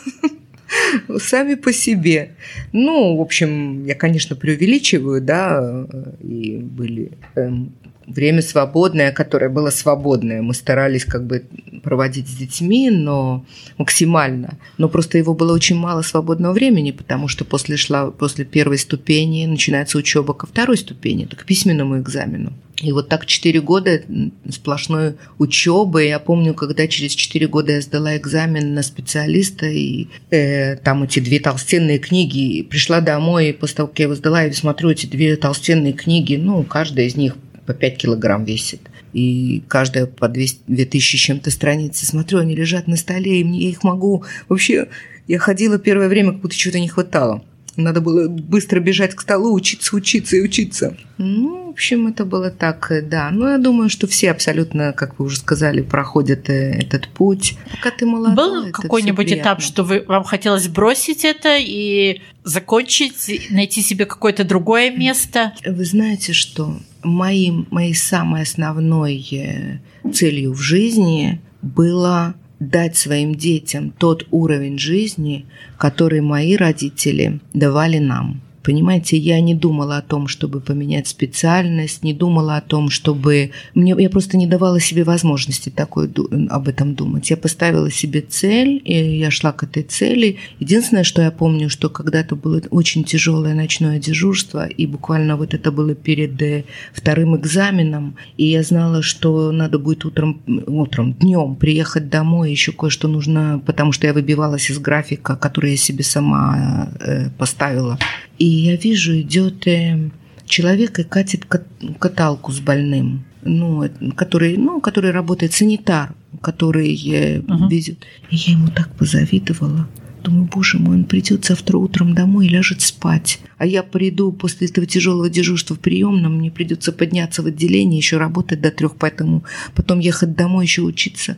сами 1.17 1.55
по 1.55 1.73
себе. 1.73 2.35
Ну, 2.71 3.17
в 3.17 3.21
общем, 3.21 3.85
я, 3.85 3.95
конечно, 3.95 4.35
преувеличиваю, 4.35 5.21
да, 5.21 5.85
и 6.21 6.57
были 6.57 7.11
эм, 7.35 7.73
время 8.09 8.41
свободное, 8.41 9.11
которое 9.11 9.49
было 9.49 9.69
свободное. 9.69 10.41
Мы 10.41 10.53
старались 10.53 11.05
как 11.05 11.25
бы 11.25 11.45
проводить 11.83 12.27
с 12.27 12.35
детьми, 12.35 12.89
но 12.89 13.45
максимально. 13.77 14.57
Но 14.77 14.89
просто 14.89 15.17
его 15.17 15.33
было 15.33 15.53
очень 15.53 15.77
мало 15.77 16.01
свободного 16.01 16.53
времени, 16.53 16.91
потому 16.91 17.27
что 17.27 17.45
после, 17.45 17.77
шла, 17.77 18.11
после 18.11 18.45
первой 18.45 18.77
ступени 18.77 19.45
начинается 19.45 19.97
учеба 19.97 20.33
ко 20.33 20.47
второй 20.47 20.77
ступени, 20.77 21.25
к 21.25 21.45
письменному 21.45 21.99
экзамену. 21.99 22.53
И 22.81 22.91
вот 22.93 23.09
так 23.09 23.25
четыре 23.25 23.59
года 23.61 24.01
сплошной 24.49 25.15
учебы. 25.37 26.05
Я 26.05 26.19
помню, 26.19 26.53
когда 26.53 26.87
через 26.87 27.11
четыре 27.11 27.47
года 27.47 27.73
я 27.73 27.81
сдала 27.81 28.15
экзамен 28.15 28.73
на 28.73 28.83
специалиста, 28.83 29.65
и 29.65 30.07
э, 30.29 30.77
там 30.77 31.03
эти 31.03 31.19
две 31.19 31.39
толстенные 31.39 31.99
книги. 31.99 32.63
Пришла 32.63 33.01
домой, 33.01 33.49
и 33.49 33.53
после 33.53 33.77
того, 33.77 33.87
как 33.89 33.99
я 33.99 34.05
его 34.05 34.15
сдала, 34.15 34.43
я 34.43 34.53
смотрю 34.53 34.89
эти 34.91 35.05
две 35.07 35.35
толстенные 35.35 35.93
книги, 35.93 36.35
ну, 36.35 36.63
каждая 36.63 37.07
из 37.07 37.15
них 37.15 37.35
по 37.69 37.75
5 37.75 37.97
килограмм 37.97 38.45
весит. 38.45 38.81
И 39.13 39.61
каждая 39.67 40.07
по 40.07 40.27
200, 40.27 40.61
2000 40.65 41.17
чем-то 41.17 41.51
страницы. 41.51 42.03
Смотрю, 42.03 42.39
они 42.39 42.55
лежат 42.55 42.87
на 42.87 42.95
столе, 42.95 43.41
и 43.41 43.43
мне 43.43 43.59
я 43.65 43.69
их 43.69 43.83
могу... 43.83 44.23
Вообще, 44.47 44.87
я 45.27 45.37
ходила 45.37 45.77
первое 45.77 46.07
время, 46.07 46.31
как 46.31 46.41
будто 46.41 46.55
чего-то 46.55 46.79
не 46.79 46.87
хватало. 46.87 47.43
Надо 47.75 48.01
было 48.01 48.27
быстро 48.27 48.79
бежать 48.79 49.13
к 49.13 49.21
столу, 49.21 49.53
учиться, 49.53 49.95
учиться 49.95 50.35
и 50.35 50.41
учиться. 50.41 50.97
Ну, 51.19 51.67
в 51.67 51.69
общем, 51.69 52.07
это 52.07 52.25
было 52.25 52.49
так, 52.49 52.91
э, 52.91 53.03
да. 53.03 53.29
Но 53.29 53.51
я 53.51 53.59
думаю, 53.59 53.89
что 53.89 54.07
все 54.07 54.31
абсолютно, 54.31 54.91
как 54.91 55.19
вы 55.19 55.25
уже 55.25 55.37
сказали, 55.37 55.81
проходят 55.83 56.49
э, 56.49 56.71
этот 56.71 57.07
путь. 57.07 57.55
Пока 57.71 57.91
ты 57.91 58.07
молодой, 58.07 58.63
Был 58.63 58.71
какой-нибудь 58.71 59.31
этап, 59.31 59.61
что 59.61 59.83
вы, 59.83 60.03
вам 60.07 60.23
хотелось 60.23 60.67
бросить 60.67 61.23
это 61.23 61.57
и 61.59 62.21
закончить, 62.43 63.51
найти 63.51 63.83
себе 63.83 64.07
какое-то 64.07 64.43
другое 64.43 64.89
место? 64.89 65.53
Вы 65.63 65.85
знаете, 65.85 66.33
что 66.33 66.79
моим, 67.03 67.67
моей 67.71 67.95
самой 67.95 68.43
основной 68.43 69.25
э, 69.31 69.79
целью 70.11 70.53
в 70.53 70.59
жизни 70.59 71.41
было 71.61 72.35
дать 72.59 72.97
своим 72.97 73.35
детям 73.35 73.91
тот 73.91 74.27
уровень 74.31 74.77
жизни, 74.77 75.45
который 75.77 76.21
мои 76.21 76.55
родители 76.55 77.39
давали 77.53 77.99
нам. 77.99 78.41
Понимаете, 78.69 79.17
я 79.17 79.41
не 79.41 79.55
думала 79.55 79.97
о 79.97 80.03
том, 80.03 80.27
чтобы 80.27 80.61
поменять 80.61 81.07
специальность, 81.07 82.03
не 82.03 82.13
думала 82.13 82.57
о 82.57 82.61
том, 82.61 82.91
чтобы... 82.91 83.49
Мне, 83.73 83.95
я 83.97 84.11
просто 84.11 84.37
не 84.37 84.45
давала 84.45 84.79
себе 84.79 85.03
возможности 85.03 85.69
такой, 85.69 86.07
об 86.51 86.67
этом 86.67 86.93
думать. 86.93 87.31
Я 87.31 87.37
поставила 87.37 87.89
себе 87.89 88.21
цель, 88.21 88.79
и 88.85 89.17
я 89.17 89.31
шла 89.31 89.53
к 89.53 89.63
этой 89.63 89.81
цели. 89.81 90.37
Единственное, 90.59 91.03
что 91.03 91.23
я 91.23 91.31
помню, 91.31 91.67
что 91.67 91.89
когда-то 91.89 92.35
было 92.35 92.61
очень 92.69 93.03
тяжелое 93.03 93.55
ночное 93.55 93.97
дежурство, 93.97 94.67
и 94.67 94.85
буквально 94.85 95.35
вот 95.35 95.55
это 95.55 95.71
было 95.71 95.95
перед 95.95 96.39
э, 96.39 96.65
вторым 96.93 97.35
экзаменом, 97.37 98.17
и 98.37 98.45
я 98.45 98.61
знала, 98.61 99.01
что 99.01 99.51
надо 99.51 99.79
будет 99.79 100.05
утром, 100.05 100.43
утром, 100.67 101.13
днем 101.13 101.55
приехать 101.55 102.09
домой, 102.09 102.51
еще 102.51 102.71
кое-что 102.71 103.07
нужно, 103.07 103.63
потому 103.65 103.93
что 103.93 104.05
я 104.05 104.13
выбивалась 104.13 104.69
из 104.69 104.77
графика, 104.77 105.35
который 105.35 105.71
я 105.71 105.77
себе 105.77 106.03
сама 106.03 106.89
э, 106.99 107.31
поставила. 107.31 107.97
И 108.37 108.58
я 108.59 108.75
вижу, 108.75 109.19
идет 109.19 109.67
э, 109.67 110.09
человек 110.45 110.99
и 110.99 111.03
катит 111.03 111.45
каталку 111.45 112.51
с 112.51 112.59
больным, 112.59 113.25
ну, 113.43 113.89
который, 114.15 114.57
ну, 114.57 114.81
который 114.81 115.11
работает 115.11 115.53
санитар, 115.53 116.13
который 116.41 116.93
uh-huh. 116.95 117.69
везет. 117.69 117.99
И 118.29 118.35
я 118.35 118.53
ему 118.53 118.69
так 118.69 118.89
позавидовала. 118.95 119.87
Думаю, 120.23 120.49
боже 120.53 120.79
мой, 120.79 120.97
он 120.97 121.05
придет 121.05 121.45
завтра 121.45 121.77
утром 121.77 122.13
домой 122.13 122.47
и 122.47 122.49
ляжет 122.49 122.81
спать. 122.81 123.39
А 123.57 123.65
я 123.65 123.83
приду 123.83 124.33
после 124.33 124.67
этого 124.67 124.85
тяжелого 124.85 125.29
дежурства 125.29 125.75
в 125.75 125.79
приемном, 125.79 126.37
мне 126.37 126.51
придется 126.51 126.91
подняться 126.91 127.41
в 127.41 127.45
отделение, 127.45 127.97
еще 127.97 128.17
работать 128.17 128.59
до 128.59 128.69
трех, 128.69 128.95
поэтому 128.97 129.43
потом 129.75 129.99
ехать 129.99 130.35
домой, 130.35 130.65
еще 130.65 130.81
учиться. 130.81 131.37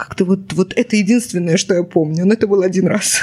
Как-то 0.00 0.24
вот, 0.24 0.54
вот 0.54 0.72
это 0.76 0.96
единственное, 0.96 1.58
что 1.58 1.74
я 1.74 1.82
помню. 1.82 2.24
Но 2.24 2.32
это 2.32 2.46
был 2.46 2.62
один 2.62 2.86
раз. 2.86 3.20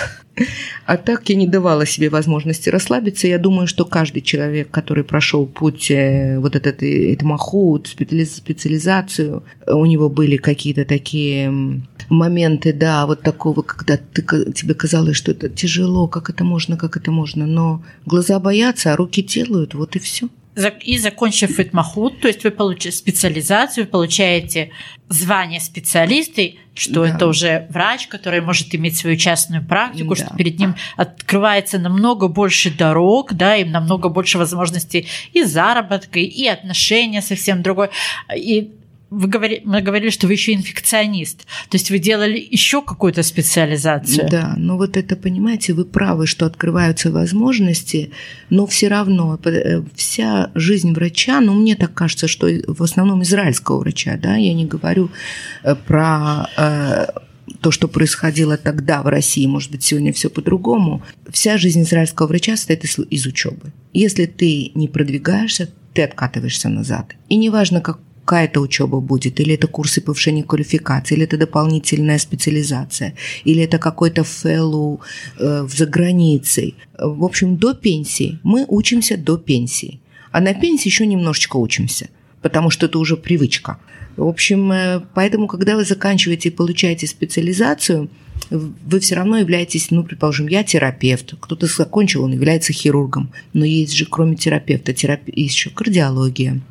А 0.85 0.97
так 0.97 1.27
я 1.29 1.35
не 1.35 1.47
давала 1.47 1.87
себе 1.87 2.09
возможности 2.09 2.69
расслабиться. 2.69 3.27
Я 3.27 3.39
думаю, 3.39 3.65
что 3.65 3.83
каждый 3.83 4.21
человек, 4.21 4.69
который 4.69 5.03
прошел 5.03 5.47
путь 5.47 5.89
э, 5.89 6.37
вот 6.37 6.55
этот 6.55 6.83
Эдмахут, 6.83 7.87
специализацию, 7.87 9.43
у 9.65 9.85
него 9.87 10.07
были 10.09 10.37
какие-то 10.37 10.85
такие 10.85 11.81
моменты, 12.09 12.73
да, 12.73 13.07
вот 13.07 13.23
такого, 13.23 13.63
когда 13.63 13.97
ты, 13.97 14.21
тебе 14.53 14.75
казалось, 14.75 15.17
что 15.17 15.31
это 15.31 15.49
тяжело, 15.49 16.07
как 16.07 16.29
это 16.29 16.43
можно, 16.43 16.77
как 16.77 16.95
это 16.95 17.09
можно, 17.11 17.47
но 17.47 17.83
глаза 18.05 18.39
боятся, 18.39 18.93
а 18.93 18.95
руки 18.95 19.23
делают, 19.23 19.73
вот 19.73 19.95
и 19.95 19.99
все 19.99 20.29
и 20.83 20.97
закончив 20.97 21.59
Итмахут, 21.59 22.19
то 22.21 22.27
есть 22.27 22.43
вы 22.43 22.51
получаете 22.51 22.97
специализацию, 22.97 23.85
вы 23.85 23.91
получаете 23.91 24.71
звание 25.09 25.59
специалиста, 25.59 26.41
что 26.73 27.03
да. 27.03 27.09
это 27.09 27.27
уже 27.27 27.67
врач, 27.69 28.07
который 28.07 28.41
может 28.41 28.73
иметь 28.75 28.97
свою 28.97 29.17
частную 29.17 29.65
практику, 29.65 30.15
да. 30.15 30.25
что 30.25 30.35
перед 30.35 30.59
ним 30.59 30.75
открывается 30.95 31.79
намного 31.79 32.27
больше 32.27 32.71
дорог, 32.71 33.33
да, 33.33 33.55
и 33.55 33.63
намного 33.63 34.09
больше 34.09 34.37
возможностей 34.37 35.07
и 35.33 35.43
заработка, 35.43 36.19
и 36.19 36.47
отношения 36.47 37.21
совсем 37.21 37.61
другой. 37.61 37.89
И 38.35 38.71
вы 39.09 39.27
говорили, 39.27 39.61
мы 39.63 39.81
говорили, 39.81 40.09
что 40.09 40.27
вы 40.27 40.33
еще 40.33 40.53
инфекционист. 40.53 41.45
То 41.69 41.75
есть 41.75 41.89
вы 41.89 41.99
делали 41.99 42.37
еще 42.51 42.81
какую-то 42.81 43.23
специализацию. 43.23 44.27
Да, 44.29 44.53
но 44.57 44.77
вот 44.77 44.97
это, 44.97 45.15
понимаете, 45.15 45.73
вы 45.73 45.85
правы, 45.85 46.27
что 46.27 46.45
открываются 46.45 47.11
возможности, 47.11 48.11
но 48.49 48.65
все 48.65 48.89
равно 48.89 49.39
э, 49.45 49.81
вся 49.95 50.51
жизнь 50.55 50.93
врача, 50.93 51.39
ну, 51.39 51.53
мне 51.53 51.75
так 51.75 51.93
кажется, 51.93 52.27
что 52.27 52.47
в 52.67 52.83
основном 52.83 53.23
израильского 53.23 53.79
врача, 53.79 54.17
да, 54.17 54.35
я 54.35 54.53
не 54.53 54.65
говорю 54.65 55.09
э, 55.63 55.75
про 55.75 56.49
э, 56.57 57.07
то, 57.61 57.71
что 57.71 57.87
происходило 57.87 58.57
тогда 58.57 59.01
в 59.01 59.07
России, 59.07 59.45
может 59.45 59.71
быть, 59.71 59.83
сегодня 59.83 60.11
все 60.11 60.29
по-другому. 60.29 61.01
Вся 61.29 61.57
жизнь 61.57 61.83
израильского 61.83 62.27
врача 62.27 62.57
состоит 62.57 62.83
из, 62.83 62.99
из 62.99 63.25
учебы. 63.25 63.71
Если 63.93 64.25
ты 64.25 64.71
не 64.75 64.87
продвигаешься, 64.87 65.69
ты 65.93 66.03
откатываешься 66.03 66.69
назад. 66.69 67.15
И 67.29 67.35
неважно, 67.35 67.81
как, 67.81 67.99
какая-то 68.27 68.59
учеба 68.59 68.99
будет, 68.99 69.39
или 69.39 69.53
это 69.53 69.67
курсы 69.67 70.01
повышения 70.01 70.43
квалификации, 70.43 71.15
или 71.15 71.23
это 71.23 71.37
дополнительная 71.37 72.19
специализация, 72.19 73.13
или 73.45 73.63
это 73.63 73.77
какой-то 73.77 74.23
фэллоу 74.23 74.99
э, 75.39 75.67
за 75.77 75.85
границей. 75.85 76.75
В 76.99 77.23
общем, 77.23 77.55
до 77.55 77.73
пенсии. 77.73 78.39
Мы 78.43 78.65
учимся 78.67 79.17
до 79.17 79.37
пенсии. 79.37 79.99
А 80.31 80.41
на 80.41 80.53
пенсии 80.53 80.89
еще 80.89 81.07
немножечко 81.07 81.57
учимся, 81.57 82.09
потому 82.41 82.69
что 82.69 82.87
это 82.87 82.99
уже 82.99 83.15
привычка. 83.15 83.77
В 84.17 84.27
общем, 84.27 84.71
э, 84.71 85.01
поэтому, 85.13 85.47
когда 85.47 85.75
вы 85.77 85.85
заканчиваете 85.85 86.49
и 86.49 86.51
получаете 86.51 87.07
специализацию, 87.07 88.09
вы 88.49 88.99
все 88.99 89.15
равно 89.15 89.37
являетесь, 89.37 89.91
ну, 89.91 90.03
предположим, 90.03 90.47
я 90.49 90.63
терапевт, 90.63 91.33
кто-то 91.39 91.65
закончил, 91.65 92.23
он 92.23 92.33
является 92.33 92.73
хирургом, 92.73 93.31
но 93.53 93.65
есть 93.65 93.93
же, 93.93 94.05
кроме 94.05 94.35
терапевта, 94.35 94.93
терапи... 94.93 95.31
есть 95.35 95.55
еще 95.55 95.69
кардиология, 95.69 96.61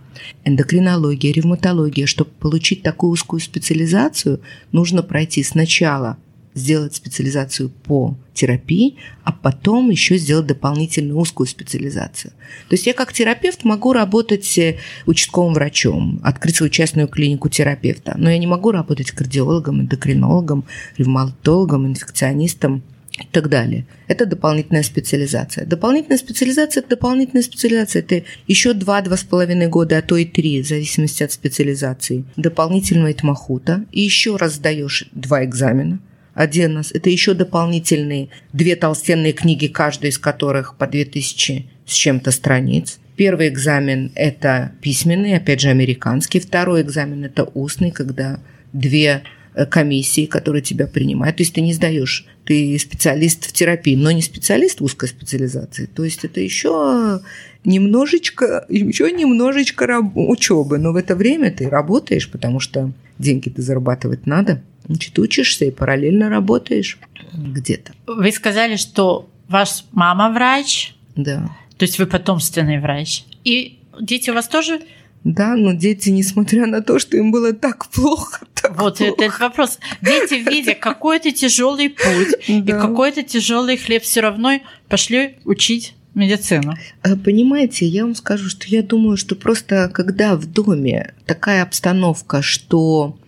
эндокринология, 0.45 1.33
ревматология. 1.33 2.07
Чтобы 2.07 2.31
получить 2.31 2.83
такую 2.83 3.13
узкую 3.13 3.41
специализацию, 3.41 4.41
нужно 4.73 5.03
пройти 5.03 5.43
сначала 5.43 6.19
сделать 6.57 6.95
специализацию 6.95 7.69
по 7.69 8.17
терапии, 8.33 8.97
а 9.25 9.33
потом 9.33 9.91
еще 9.91 10.17
сделать 10.17 10.47
дополнительную 10.47 11.19
узкую 11.19 11.47
специализацию. 11.47 12.33
То 12.69 12.75
есть 12.75 12.87
я 12.87 12.95
как 12.95 13.13
терапевт 13.13 13.65
могу 13.65 13.93
работать 13.93 14.57
э, 14.57 14.79
участковым 15.05 15.53
врачом, 15.53 16.19
открыть 16.23 16.57
свою 16.57 16.71
частную 16.71 17.09
клинику 17.09 17.51
терапевта, 17.51 18.15
но 18.17 18.31
я 18.31 18.39
не 18.39 18.47
могу 18.47 18.71
работать 18.71 19.11
кардиологом, 19.11 19.83
эндокринологом, 19.83 20.65
ревматологом, 20.97 21.87
инфекционистом 21.87 22.83
и 23.19 23.27
так 23.31 23.49
далее. 23.49 23.87
Это 24.09 24.27
дополнительная 24.27 24.83
специализация. 24.83 25.65
Дополнительная 25.67 26.19
специализация– 26.19 26.81
это 26.83 26.91
дополнительная 26.91 27.43
специализация. 27.43 28.01
Это 28.03 28.23
еще 28.47 28.73
два-два 28.75 29.17
с 29.17 29.25
половиной 29.25 29.69
года, 29.69 29.99
а 29.99 30.03
то 30.03 30.17
и 30.17 30.25
три, 30.25 30.63
в 30.63 30.67
зависимости 30.67 31.23
от 31.23 31.33
специализации. 31.33 32.25
Дополнительного 32.37 33.13
этмахута. 33.13 33.85
И 33.93 34.03
еще 34.03 34.37
раз 34.37 34.55
сдаешь 34.55 35.09
два 35.13 35.45
экзамена. 35.45 36.01
Один 36.35 36.75
нас– 36.75 36.93
это 36.95 37.09
еще 37.09 37.33
дополнительные 37.33 38.29
две 38.53 38.77
толстенные 38.77 39.33
книги, 39.33 39.69
каждая 39.69 40.11
из 40.11 40.19
которых 40.19 40.77
по 40.77 40.87
2000 40.87 41.67
с 41.87 41.93
чем-то 41.93 42.31
страниц. 42.31 42.99
Первый 43.17 43.49
экзамен– 43.49 44.13
это 44.15 44.73
письменный, 44.83 45.35
опять 45.35 45.61
же, 45.61 45.71
американский. 45.71 46.39
Второй 46.39 46.83
экзамен– 46.83 47.25
это 47.25 47.45
устный, 47.45 47.91
когда 47.91 48.41
две 48.75 49.23
комиссии, 49.71 50.27
которые 50.27 50.63
тебя 50.63 50.87
принимают. 50.87 51.37
То 51.37 51.43
есть 51.43 51.55
ты 51.55 51.63
не 51.63 51.73
сдаешь, 51.73 52.27
ты 52.45 52.79
специалист 52.79 53.47
в 53.47 53.53
терапии, 53.53 53.97
но 53.97 54.11
не 54.11 54.23
специалист 54.23 54.81
в 54.81 54.85
узкой 54.85 55.09
специализации. 55.09 55.87
То 55.87 56.05
есть 56.05 56.25
это 56.25 56.41
еще 56.41 57.21
немножечко, 57.65 58.67
еще 58.69 59.11
немножечко 59.11 59.87
раб- 59.87 60.17
учебы, 60.17 60.79
но 60.79 60.93
в 60.93 60.97
это 60.97 61.17
время 61.17 61.51
ты 61.51 61.69
работаешь, 61.71 62.31
потому 62.31 62.61
что 62.61 62.93
деньги-то 63.19 63.63
зарабатывать 63.63 64.27
надо. 64.27 64.63
Значит, 64.87 65.19
учишься 65.19 65.65
и 65.65 65.71
параллельно 65.71 66.29
работаешь 66.29 66.99
где-то. 67.33 67.93
Вы 68.07 68.31
сказали, 68.31 68.77
что 68.77 69.29
ваш 69.49 69.85
мама 69.93 70.31
врач. 70.31 70.95
Да. 71.17 71.51
То 71.77 71.85
есть 71.85 71.99
вы 71.99 72.07
потомственный 72.07 72.79
врач. 72.79 73.25
И 73.45 73.79
дети 74.01 74.31
у 74.31 74.35
вас 74.35 74.49
тоже 74.49 74.81
да, 75.27 75.57
но 75.57 75.73
дети, 75.73 76.11
несмотря 76.11 76.67
на 76.67 76.83
то, 76.83 77.01
что 77.01 77.17
им 77.17 77.33
было 77.33 77.53
так 77.53 77.89
плохо, 77.89 78.47
так 78.55 78.81
вот 78.81 78.99
плохо. 78.99 79.13
этот 79.13 79.41
вопрос. 79.41 79.79
Дети, 80.01 80.35
видя 80.35 80.75
какой-то 80.81 81.33
тяжелый 81.33 81.91
путь 81.91 82.37
и 82.47 82.63
какой-то 82.63 83.25
тяжелый 83.25 83.77
хлеб, 83.77 84.05
все 84.05 84.21
равно 84.21 84.61
пошли 84.89 85.35
учить 85.45 85.95
медицину. 86.15 86.77
А, 87.03 87.17
понимаете, 87.17 87.87
я 87.87 88.05
вам 88.05 88.15
скажу, 88.15 88.49
что 88.49 88.69
я 88.69 88.85
думаю, 88.85 89.17
что 89.17 89.35
просто 89.35 89.91
когда 89.93 90.37
в 90.37 90.47
доме 90.47 91.13
такая 91.27 91.65
обстановка, 91.65 92.41
что 92.41 93.19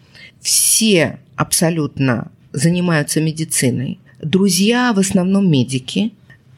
все 0.40 1.18
абсолютно 1.34 2.30
занимаются 2.52 3.20
медициной, 3.20 3.98
друзья 4.22 4.92
в 4.92 5.00
основном 5.00 5.50
медики, 5.50 6.12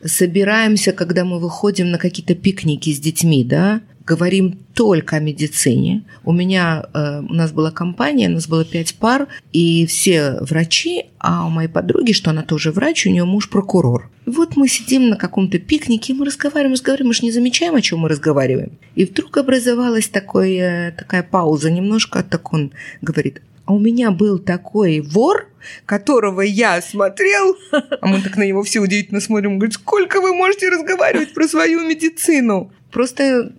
собираемся, 0.04 0.92
когда 0.92 1.24
мы 1.24 1.38
выходим 1.38 1.90
на 1.90 1.96
какие-то 1.96 2.34
пикники 2.34 2.92
с 2.92 3.00
детьми, 3.00 3.42
да, 3.42 3.80
говорим 4.10 4.58
только 4.74 5.16
о 5.16 5.20
медицине. 5.20 6.02
У 6.24 6.32
меня, 6.32 6.84
э, 6.94 7.20
у 7.20 7.32
нас 7.32 7.52
была 7.52 7.70
компания, 7.70 8.28
у 8.28 8.32
нас 8.32 8.48
было 8.48 8.64
пять 8.64 8.94
пар, 8.94 9.28
и 9.52 9.86
все 9.86 10.38
врачи, 10.40 11.04
а 11.18 11.46
у 11.46 11.50
моей 11.50 11.68
подруги, 11.68 12.12
что 12.12 12.30
она 12.30 12.42
тоже 12.42 12.72
врач, 12.72 13.06
у 13.06 13.10
нее 13.10 13.24
муж 13.24 13.48
прокурор. 13.48 14.10
Вот 14.26 14.56
мы 14.56 14.68
сидим 14.68 15.10
на 15.10 15.16
каком-то 15.16 15.58
пикнике, 15.58 16.14
мы 16.14 16.26
разговариваем, 16.26 16.72
разговариваем, 16.72 17.08
мы 17.08 17.14
же 17.14 17.22
не 17.22 17.32
замечаем, 17.32 17.74
о 17.74 17.80
чем 17.80 18.00
мы 18.00 18.08
разговариваем. 18.08 18.72
И 18.96 19.04
вдруг 19.04 19.36
образовалась 19.36 20.08
такой, 20.08 20.56
э, 20.56 20.92
такая 20.92 21.22
пауза 21.22 21.70
немножко, 21.70 22.24
так 22.24 22.52
он 22.52 22.72
говорит, 23.02 23.42
а 23.66 23.72
у 23.72 23.78
меня 23.78 24.10
был 24.10 24.40
такой 24.40 25.00
вор, 25.00 25.46
которого 25.86 26.40
я 26.40 26.82
смотрел, 26.82 27.56
а 28.00 28.06
мы 28.08 28.20
так 28.22 28.36
на 28.36 28.44
него 28.44 28.62
все 28.64 28.80
удивительно 28.80 29.20
смотрим, 29.20 29.52
он 29.52 29.58
говорит, 29.58 29.74
сколько 29.74 30.20
вы 30.20 30.34
можете 30.34 30.68
разговаривать 30.68 31.32
про 31.32 31.46
свою 31.46 31.86
медицину? 31.88 32.72
Просто 32.90 33.52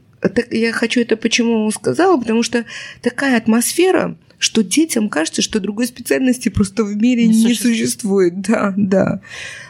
я 0.52 0.72
хочу 0.72 1.02
это 1.02 1.18
почему 1.18 1.70
сказала, 1.72 2.18
потому 2.18 2.44
что 2.44 2.66
такая 3.02 3.38
атмосфера, 3.38 4.18
что 4.38 4.64
детям 4.64 5.10
кажется, 5.10 5.42
что 5.42 5.60
другой 5.60 5.88
специальности 5.88 6.50
просто 6.50 6.84
в 6.84 6.96
мире 6.96 7.28
не, 7.28 7.34
не 7.34 7.42
существует. 7.44 7.78
существует. 7.78 8.42
Да, 8.42 8.74
да. 8.76 9.22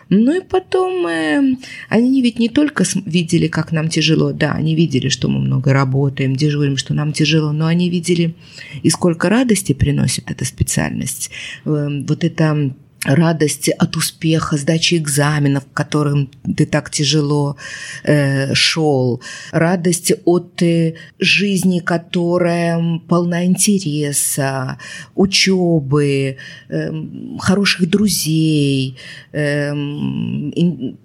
Ну 0.09 0.37
и 0.37 0.41
потом 0.41 1.07
э, 1.07 1.55
они 1.87 2.21
ведь 2.21 2.37
не 2.37 2.49
только 2.49 2.83
видели, 3.05 3.47
как 3.47 3.71
нам 3.71 3.87
тяжело, 3.87 4.33
да, 4.33 4.51
они 4.51 4.75
видели, 4.75 5.07
что 5.07 5.29
мы 5.29 5.39
много 5.39 5.71
работаем, 5.71 6.35
дежурим, 6.35 6.75
что 6.75 6.93
нам 6.93 7.13
тяжело, 7.13 7.53
но 7.53 7.65
они 7.65 7.89
видели 7.89 8.35
и 8.83 8.89
сколько 8.89 9.29
радости 9.29 9.73
приносит 9.73 10.29
эта 10.29 10.43
специальность. 10.43 11.31
Э, 11.63 11.87
вот 12.07 12.23
это 12.25 12.73
радость 13.03 13.69
от 13.69 13.95
успеха, 13.97 14.57
сдачи 14.57 14.95
экзаменов, 14.95 15.63
которым 15.73 16.29
ты 16.55 16.65
так 16.65 16.91
тяжело 16.91 17.57
э, 18.03 18.53
шел, 18.53 19.21
радость 19.51 20.13
от 20.25 20.61
э, 20.61 20.95
жизни, 21.17 21.79
которая 21.79 23.01
полна 23.07 23.45
интереса, 23.45 24.77
учебы, 25.15 26.37
э, 26.69 26.91
хороших 27.39 27.89
друзей, 27.89 28.97
э, 29.31 29.73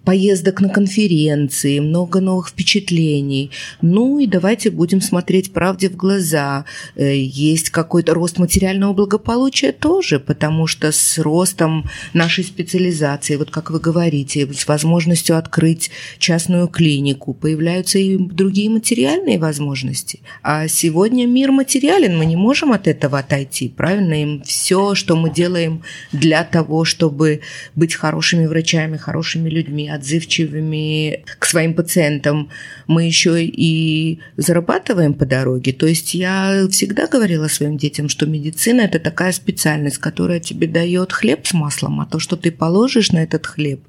поездок 0.05 0.61
на 0.61 0.69
конференции, 0.69 1.81
много 1.81 2.21
новых 2.21 2.49
впечатлений. 2.49 3.51
Ну 3.81 4.19
и 4.19 4.27
давайте 4.27 4.71
будем 4.71 5.01
смотреть 5.01 5.53
правде 5.53 5.89
в 5.89 5.97
глаза. 5.97 6.67
Э, 6.95 7.17
есть 7.17 7.71
какой-то 7.71 8.13
рост 8.13 8.39
материального 8.39 8.93
благополучия 8.93 9.73
тоже, 9.73 10.21
потому 10.21 10.67
что 10.67 10.93
с 10.93 11.19
ростом 11.19 11.86
нашей 12.13 12.45
специализации, 12.45 13.37
вот 13.37 13.51
как 13.51 13.71
вы 13.71 13.81
говорите, 13.81 14.53
с 14.53 14.67
возможностью 14.67 15.37
открыть 15.37 15.91
частную 16.19 16.69
клинику, 16.69 17.35
появляются 17.35 17.99
и 17.99 18.17
другие 18.17 18.71
материальные 18.71 19.39
возможности. 19.39 20.21
А 20.43 20.69
сегодня 20.69 21.27
мир 21.27 21.53
материален, 21.53 22.17
мы 22.17 22.27
не 22.27 22.37
можем 22.37 22.73
от 22.73 22.89
этого 22.89 23.19
отойти, 23.19 23.69
правильно? 23.69 24.23
И 24.23 24.43
все, 24.43 24.95
что 24.95 25.17
мы 25.17 25.31
делаем 25.31 25.83
для 26.13 26.45
того, 26.45 26.85
чтобы 26.85 27.41
быть 27.75 27.95
хорошими 27.95 28.47
врачами, 28.47 28.97
хорошими 28.97 29.49
людьми, 29.49 29.89
отзывчивыми 29.89 31.25
к 31.39 31.45
своим 31.47 31.75
пациентам, 31.75 32.51
мы 32.87 33.05
еще 33.05 33.45
и 33.45 34.21
зарабатываем 34.37 35.15
по 35.15 35.27
дороге. 35.27 35.73
То 35.73 35.87
есть 35.87 36.15
я 36.15 36.67
всегда 36.71 37.07
говорила 37.07 37.49
своим 37.49 37.77
детям, 37.77 38.09
что 38.09 38.27
медицина– 38.27 38.81
это 38.83 38.99
такая 38.99 39.33
специальность, 39.33 39.99
которая 39.99 40.41
тебе 40.41 40.67
дает 40.67 41.13
хлеб 41.13 41.47
с 41.47 41.53
маслом, 41.53 41.76
а 41.83 42.07
то, 42.07 42.19
что 42.19 42.37
ты 42.37 42.51
положишь 42.51 43.13
на 43.13 43.23
этот 43.23 43.47
хлеб 43.47 43.81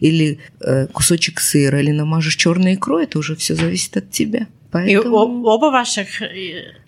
или 0.00 0.38
э, 0.60 0.86
кусочек 0.88 1.40
сыра, 1.40 1.80
или 1.80 1.90
намажешь 1.90 2.36
черной 2.36 2.74
икрой, 2.74 3.04
это 3.04 3.18
уже 3.18 3.36
все 3.36 3.54
зависит 3.54 3.96
от 3.96 4.10
тебя. 4.10 4.46
Поэтому... 4.74 5.14
И 5.14 5.46
оба 5.46 5.70
ваших 5.70 6.22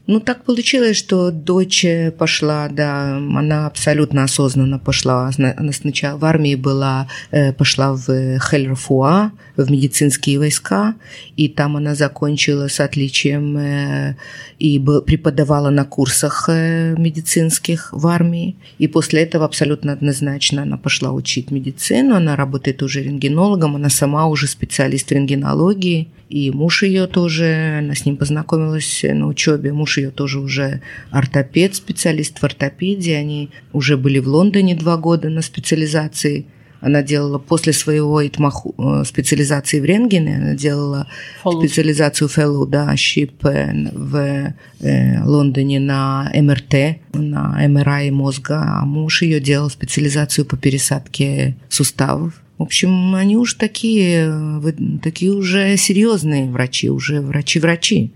ну, 0.09 0.21
так 0.21 0.45
получилось, 0.45 0.97
что 0.97 1.33
дочь 1.33 1.85
пошла, 2.17 2.69
да, 2.69 3.17
она 3.17 3.67
абсолютно 3.67 4.23
осознанно 4.23 4.79
пошла. 4.79 5.31
Она 5.39 5.73
сначала 5.73 6.17
в 6.17 6.25
армии 6.25 6.55
была, 6.55 7.09
э, 7.33 7.53
пошла 7.53 7.93
в 7.93 8.39
Хельрфуа, 8.39 9.33
в 9.57 9.71
медицинские 9.71 10.39
войска, 10.39 10.95
и 11.37 11.49
там 11.49 11.77
она 11.77 11.97
закончила 11.97 12.69
с 12.69 12.79
отличием 12.79 13.59
э, 13.59 14.17
и 14.61 14.79
преподавала 14.79 15.71
на 15.71 15.85
курсах 15.85 16.49
э, 16.49 16.95
медицинских 16.97 17.89
в 17.93 18.07
армии. 18.07 18.55
И 18.79 18.87
после 18.87 19.23
этого 19.23 19.45
абсолютно 19.45 19.93
однозначно 19.93 20.63
она 20.63 20.77
пошла 20.77 21.11
учить 21.11 21.51
медицину, 21.51 22.15
она 22.15 22.37
работает 22.37 22.83
уже 22.83 23.03
рентгенологом, 23.03 23.75
она 23.75 23.91
сама 23.91 24.27
уже 24.27 24.47
специалист 24.47 25.09
в 25.09 25.13
рентгенологии, 25.13 26.09
и 26.29 26.51
муж 26.51 26.83
ее 26.83 27.07
тоже, 27.07 27.76
она 27.79 27.95
с 27.95 28.05
ним 28.05 28.17
познакомилась 28.17 29.05
на 29.05 29.27
учебе, 29.27 29.73
муж 29.73 29.99
ее 29.99 30.11
тоже 30.11 30.41
уже 30.41 30.81
ортопед, 31.11 31.75
специалист 31.75 32.39
в 32.39 32.45
ортопедии. 32.45 33.13
Они 33.13 33.51
уже 33.73 33.97
были 33.97 34.19
в 34.19 34.29
Лондоне 34.29 34.75
два 34.75 34.97
года 34.97 35.29
на 35.29 35.43
специализации. 35.43 36.47
Она 36.81 37.03
делала 37.03 37.39
после 37.39 37.73
своего 37.73 38.27
итмаху, 38.27 38.75
э, 38.79 39.05
специализации 39.05 39.81
в 39.81 39.85
рентгене, 39.85 40.37
она 40.37 40.55
делала 40.55 41.09
Follow. 41.43 41.61
специализацию 41.61 42.29
fellow, 42.29 42.67
да, 42.67 42.95
ШИП 42.97 43.43
в 43.43 44.55
э, 44.81 45.23
Лондоне 45.25 45.81
на 45.81 46.31
МРТ, 46.35 47.01
на 47.15 47.67
МРА 47.67 48.13
мозга, 48.13 48.63
а 48.63 48.85
муж 48.85 49.23
ее 49.23 49.41
делал 49.41 49.71
специализацию 49.71 50.45
по 50.45 50.57
пересадке 50.57 51.57
суставов. 51.69 52.35
В 52.59 52.63
общем, 52.63 53.15
они 53.15 53.37
уж 53.37 53.55
такие, 53.55 54.63
такие 55.03 55.33
уже 55.33 55.77
серьезные 55.77 56.47
врачи, 56.47 56.89
уже 56.89 57.21
врачи-врачи. 57.21 58.13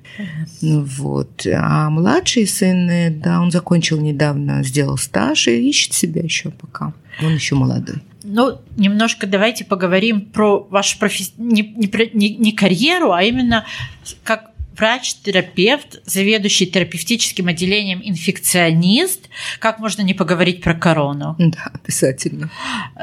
Вот. 0.62 1.46
А 1.46 1.90
младший 1.90 2.46
сын, 2.46 2.88
э, 2.88 3.10
да, 3.10 3.40
он 3.40 3.50
закончил 3.50 4.00
недавно, 4.00 4.62
сделал 4.62 4.96
стаж 4.96 5.48
и 5.48 5.68
ищет 5.68 5.92
себя 5.92 6.22
еще 6.22 6.50
пока. 6.50 6.94
Он 7.22 7.34
еще 7.34 7.54
молодой. 7.54 7.96
Ну, 8.22 8.58
немножко 8.76 9.26
давайте 9.26 9.64
поговорим 9.64 10.22
про 10.22 10.60
вашу 10.60 10.98
профессию, 10.98 11.34
не, 11.38 11.74
не, 12.14 12.36
не 12.36 12.52
карьеру, 12.52 13.12
а 13.12 13.22
именно 13.22 13.66
как 14.24 14.50
врач-терапевт, 14.76 16.00
заведующий 16.06 16.66
терапевтическим 16.66 17.48
отделением 17.48 18.00
инфекционист. 18.02 19.28
Как 19.58 19.78
можно 19.78 20.02
не 20.02 20.14
поговорить 20.14 20.62
про 20.62 20.74
корону? 20.74 21.36
Да, 21.38 21.72
обязательно. 21.82 22.50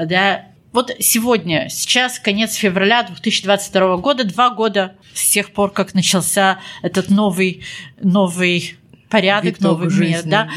Да, 0.06 0.46
вот 0.78 0.92
сегодня, 1.00 1.70
сейчас 1.72 2.20
конец 2.20 2.54
февраля 2.54 3.02
2022 3.02 3.98
года, 3.98 4.24
два 4.26 4.52
года 4.52 4.94
с 5.16 5.28
тех 5.28 5.50
пор, 5.50 5.72
как 5.72 5.96
начался 5.96 6.60
этот 6.84 7.10
новый, 7.10 7.64
новый 8.00 8.76
порядок, 9.10 9.58
Виток 9.58 9.62
новый 9.62 9.90
жизни, 9.90 10.14
мир, 10.14 10.24
да? 10.24 10.30
да. 10.44 10.50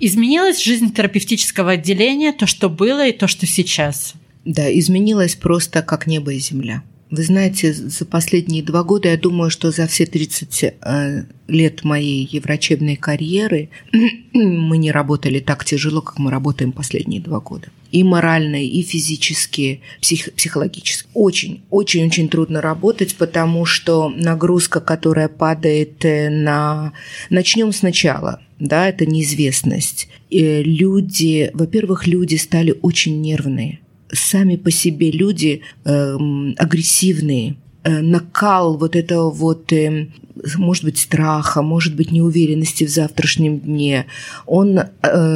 Изменилась 0.00 0.60
жизнь 0.60 0.92
терапевтического 0.92 1.72
отделения, 1.72 2.32
то, 2.32 2.48
что 2.48 2.68
было 2.68 3.06
и 3.06 3.12
то, 3.12 3.28
что 3.28 3.46
сейчас? 3.46 4.14
Да, 4.44 4.68
изменилась 4.76 5.36
просто 5.36 5.82
как 5.82 6.08
небо 6.08 6.32
и 6.32 6.40
земля. 6.40 6.82
Вы 7.12 7.24
знаете, 7.24 7.74
за 7.74 8.06
последние 8.06 8.62
два 8.62 8.84
года, 8.84 9.10
я 9.10 9.18
думаю, 9.18 9.50
что 9.50 9.70
за 9.70 9.86
все 9.86 10.06
30 10.06 10.62
э, 10.62 11.24
лет 11.46 11.84
моей 11.84 12.40
врачебной 12.40 12.96
карьеры 12.96 13.68
мы 14.32 14.78
не 14.78 14.90
работали 14.90 15.38
так 15.38 15.62
тяжело, 15.62 16.00
как 16.00 16.18
мы 16.18 16.30
работаем 16.30 16.72
последние 16.72 17.20
два 17.20 17.40
года. 17.40 17.68
И 17.90 18.02
морально, 18.02 18.64
и 18.64 18.80
физически, 18.80 19.82
псих, 20.00 20.32
психологически. 20.32 21.06
Очень, 21.12 21.60
очень, 21.68 22.06
очень 22.06 22.30
трудно 22.30 22.62
работать, 22.62 23.14
потому 23.16 23.66
что 23.66 24.08
нагрузка, 24.08 24.80
которая 24.80 25.28
падает 25.28 26.02
э, 26.06 26.30
на... 26.30 26.94
Начнем 27.28 27.72
сначала. 27.72 28.40
Да, 28.58 28.88
это 28.88 29.04
неизвестность. 29.04 30.08
И 30.30 30.62
люди, 30.62 31.50
во-первых, 31.52 32.06
люди 32.06 32.36
стали 32.36 32.74
очень 32.80 33.20
нервные 33.20 33.81
сами 34.12 34.56
по 34.56 34.70
себе 34.70 35.10
люди 35.10 35.62
э, 35.84 36.16
агрессивные, 36.56 37.56
э, 37.84 38.00
накал 38.00 38.76
вот 38.76 38.94
этого 38.94 39.30
вот, 39.30 39.72
э, 39.72 40.08
может 40.56 40.84
быть, 40.84 40.98
страха, 40.98 41.62
может 41.62 41.96
быть, 41.96 42.12
неуверенности 42.12 42.84
в 42.84 42.90
завтрашнем 42.90 43.60
дне, 43.60 44.06
он 44.46 44.78
э, 44.78 44.86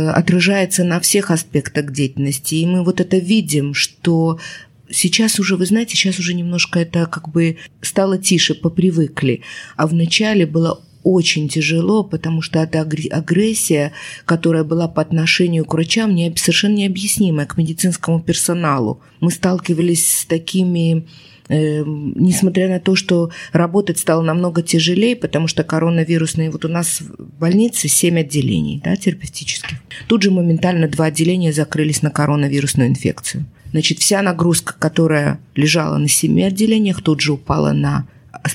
отражается 0.08 0.84
на 0.84 1.00
всех 1.00 1.30
аспектах 1.30 1.92
деятельности. 1.92 2.56
И 2.56 2.66
мы 2.66 2.84
вот 2.84 3.00
это 3.00 3.18
видим, 3.18 3.74
что 3.74 4.38
сейчас 4.90 5.40
уже, 5.40 5.56
вы 5.56 5.66
знаете, 5.66 5.96
сейчас 5.96 6.18
уже 6.18 6.34
немножко 6.34 6.78
это 6.78 7.06
как 7.06 7.28
бы 7.30 7.56
стало 7.80 8.18
тише, 8.18 8.54
попривыкли. 8.54 9.42
А 9.76 9.86
вначале 9.86 10.46
было 10.46 10.80
очень 11.06 11.48
тяжело, 11.48 12.02
потому 12.02 12.42
что 12.42 12.58
эта 12.58 12.80
агрессия, 12.80 13.92
которая 14.24 14.64
была 14.64 14.88
по 14.88 15.00
отношению 15.00 15.64
к 15.64 15.72
врачам, 15.72 16.12
не, 16.12 16.34
совершенно 16.36 16.74
необъяснимая 16.74 17.46
к 17.46 17.56
медицинскому 17.56 18.20
персоналу. 18.20 19.00
Мы 19.20 19.30
сталкивались 19.30 20.20
с 20.20 20.24
такими 20.26 21.06
э, 21.48 21.84
несмотря 21.86 22.68
на 22.68 22.80
то, 22.80 22.96
что 22.96 23.30
работать 23.52 24.00
стало 24.00 24.22
намного 24.22 24.62
тяжелее, 24.62 25.14
потому 25.14 25.46
что 25.46 25.62
коронавирусные, 25.62 26.50
вот 26.50 26.64
у 26.64 26.68
нас 26.68 27.00
в 27.00 27.38
больнице 27.38 27.86
7 27.86 28.18
отделений 28.18 28.80
да, 28.84 28.96
терапевтических. 28.96 29.78
Тут 30.08 30.22
же 30.22 30.32
моментально 30.32 30.88
два 30.88 31.04
отделения 31.04 31.52
закрылись 31.52 32.02
на 32.02 32.10
коронавирусную 32.10 32.88
инфекцию. 32.88 33.44
Значит, 33.70 34.00
вся 34.00 34.22
нагрузка, 34.22 34.74
которая 34.76 35.38
лежала 35.54 35.98
на 35.98 36.08
семи 36.08 36.42
отделениях, 36.42 37.00
тут 37.00 37.20
же 37.20 37.34
упала 37.34 37.72
на 37.72 38.08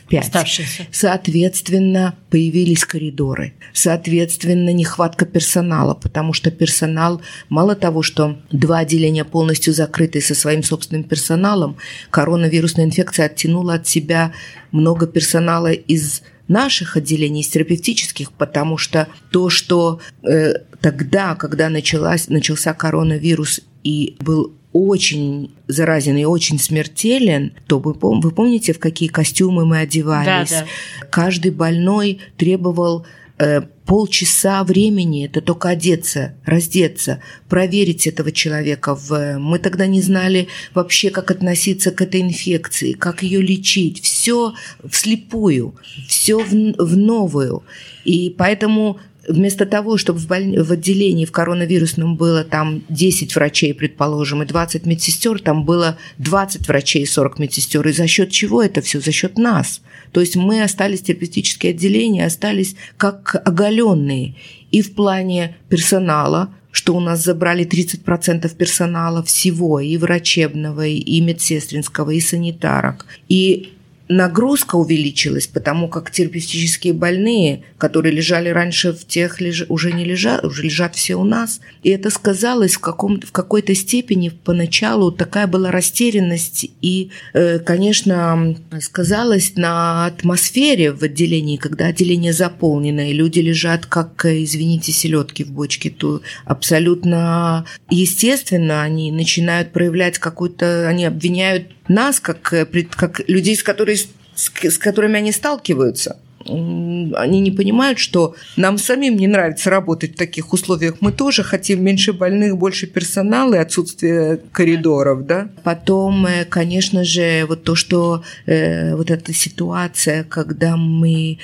5. 0.07 0.23
Оставшиеся. 0.23 0.87
Соответственно, 0.91 2.15
появились 2.29 2.85
коридоры. 2.85 3.53
Соответственно, 3.73 4.73
нехватка 4.73 5.25
персонала, 5.25 5.93
потому 5.93 6.33
что 6.33 6.51
персонал, 6.51 7.21
мало 7.49 7.75
того, 7.75 8.01
что 8.01 8.37
два 8.51 8.79
отделения 8.79 9.23
полностью 9.23 9.73
закрыты 9.73 10.21
со 10.21 10.35
своим 10.35 10.63
собственным 10.63 11.03
персоналом, 11.03 11.77
коронавирусная 12.09 12.85
инфекция 12.85 13.27
оттянула 13.27 13.75
от 13.75 13.87
себя 13.87 14.33
много 14.71 15.07
персонала 15.07 15.71
из 15.71 16.21
наших 16.47 16.97
отделений, 16.97 17.41
из 17.41 17.47
терапевтических, 17.47 18.31
потому 18.33 18.77
что 18.77 19.07
то, 19.31 19.49
что 19.49 20.01
э, 20.23 20.53
тогда, 20.81 21.35
когда 21.35 21.69
началась, 21.69 22.27
начался 22.27 22.73
коронавирус 22.73 23.61
и 23.83 24.17
был 24.19 24.53
очень 24.73 25.51
заразен 25.67 26.17
и 26.17 26.23
очень 26.23 26.59
смертелен, 26.59 27.53
то 27.67 27.79
вы, 27.79 27.93
вы 27.93 28.31
помните, 28.31 28.73
в 28.73 28.79
какие 28.79 29.09
костюмы 29.09 29.65
мы 29.65 29.79
одевались? 29.79 30.49
Да, 30.49 30.61
да. 30.61 31.07
Каждый 31.09 31.51
больной 31.51 32.19
требовал 32.37 33.05
э, 33.37 33.61
полчаса 33.85 34.63
времени, 34.63 35.25
это 35.25 35.41
только 35.41 35.69
одеться, 35.69 36.35
раздеться, 36.45 37.21
проверить 37.49 38.07
этого 38.07 38.31
человека. 38.31 38.95
В... 38.95 39.37
Мы 39.37 39.59
тогда 39.59 39.87
не 39.87 40.01
знали 40.01 40.47
вообще, 40.73 41.09
как 41.09 41.31
относиться 41.31 41.91
к 41.91 42.01
этой 42.01 42.21
инфекции, 42.21 42.93
как 42.93 43.23
ее 43.23 43.41
лечить. 43.41 44.01
Все 44.01 44.53
вслепую, 44.89 45.75
все 46.07 46.37
в, 46.37 46.51
в 46.51 46.95
новую. 46.95 47.63
И 48.05 48.33
поэтому 48.37 48.99
вместо 49.27 49.65
того, 49.65 49.97
чтобы 49.97 50.19
в, 50.19 50.27
боль... 50.27 50.59
в 50.59 50.71
отделении 50.71 51.25
в 51.25 51.31
коронавирусном 51.31 52.15
было 52.15 52.43
там 52.43 52.83
10 52.89 53.35
врачей, 53.35 53.73
предположим, 53.73 54.43
и 54.43 54.45
20 54.45 54.85
медсестер, 54.85 55.39
там 55.39 55.65
было 55.65 55.97
20 56.17 56.67
врачей 56.67 57.03
и 57.03 57.07
40 57.07 57.39
медсестер. 57.39 57.87
И 57.87 57.93
за 57.93 58.07
счет 58.07 58.31
чего 58.31 58.61
это 58.61 58.81
все? 58.81 58.99
За 58.99 59.11
счет 59.11 59.37
нас. 59.37 59.81
То 60.11 60.21
есть 60.21 60.35
мы 60.35 60.61
остались, 60.61 61.01
терапевтические 61.01 61.71
отделения 61.71 62.25
остались 62.25 62.75
как 62.97 63.41
оголенные. 63.45 64.35
И 64.71 64.81
в 64.81 64.93
плане 64.93 65.57
персонала, 65.69 66.53
что 66.71 66.95
у 66.95 66.99
нас 66.99 67.23
забрали 67.23 67.65
30% 67.65 68.55
персонала 68.55 69.23
всего, 69.23 69.79
и 69.79 69.97
врачебного, 69.97 70.87
и 70.87 71.21
медсестринского, 71.21 72.11
и 72.11 72.19
санитарок. 72.21 73.05
И 73.27 73.73
нагрузка 74.11 74.75
увеличилась, 74.75 75.47
потому 75.47 75.87
как 75.87 76.11
терапевтические 76.11 76.93
больные, 76.93 77.63
которые 77.77 78.13
лежали 78.13 78.49
раньше 78.49 78.91
в 78.93 79.05
тех, 79.07 79.39
леж... 79.39 79.65
уже 79.69 79.91
не 79.91 80.03
лежат, 80.03 80.43
уже 80.43 80.63
лежат 80.63 80.95
все 80.95 81.15
у 81.15 81.23
нас. 81.23 81.61
И 81.83 81.89
это 81.89 82.09
сказалось 82.09 82.75
в, 82.75 82.79
каком... 82.79 83.21
в 83.21 83.31
какой-то 83.31 83.73
степени 83.73 84.29
поначалу 84.29 85.11
такая 85.11 85.47
была 85.47 85.71
растерянность 85.71 86.69
и, 86.81 87.11
э, 87.33 87.59
конечно, 87.59 88.55
сказалось 88.81 89.55
на 89.55 90.05
атмосфере 90.05 90.91
в 90.91 91.03
отделении, 91.03 91.57
когда 91.57 91.87
отделение 91.87 92.33
заполнено, 92.33 93.09
и 93.09 93.13
люди 93.13 93.39
лежат 93.39 93.85
как, 93.85 94.25
извините, 94.25 94.91
селедки 94.91 95.43
в 95.43 95.51
бочке, 95.51 95.89
то 95.89 96.21
абсолютно 96.45 97.65
естественно 97.89 98.81
они 98.81 99.11
начинают 99.11 99.71
проявлять 99.71 100.19
какую-то, 100.19 100.87
они 100.87 101.05
обвиняют 101.05 101.67
нас, 101.87 102.19
как, 102.19 102.53
э, 102.53 102.65
как 102.65 103.27
людей, 103.27 103.55
с, 103.55 103.63
которыми, 103.63 103.97
с 104.35 104.77
которыми 104.77 105.17
они 105.17 105.31
сталкиваются 105.31 106.17
они 106.45 107.39
не 107.39 107.51
понимают, 107.51 107.99
что 107.99 108.35
нам 108.57 108.77
самим 108.77 109.17
не 109.17 109.27
нравится 109.27 109.69
работать 109.69 110.13
в 110.13 110.17
таких 110.17 110.53
условиях. 110.53 110.95
Мы 110.99 111.11
тоже 111.11 111.43
хотим 111.43 111.83
меньше 111.83 112.13
больных, 112.13 112.57
больше 112.57 112.87
персонала 112.87 113.55
и 113.55 113.57
отсутствие 113.57 114.39
коридоров, 114.51 115.25
да. 115.25 115.49
Потом, 115.63 116.25
э, 116.25 116.45
конечно 116.45 117.03
же, 117.03 117.45
вот 117.47 117.63
то, 117.63 117.75
что 117.75 118.23
э, 118.45 118.95
вот 118.95 119.11
эта 119.11 119.33
ситуация, 119.33 120.23
когда 120.23 120.77
мы 120.77 121.39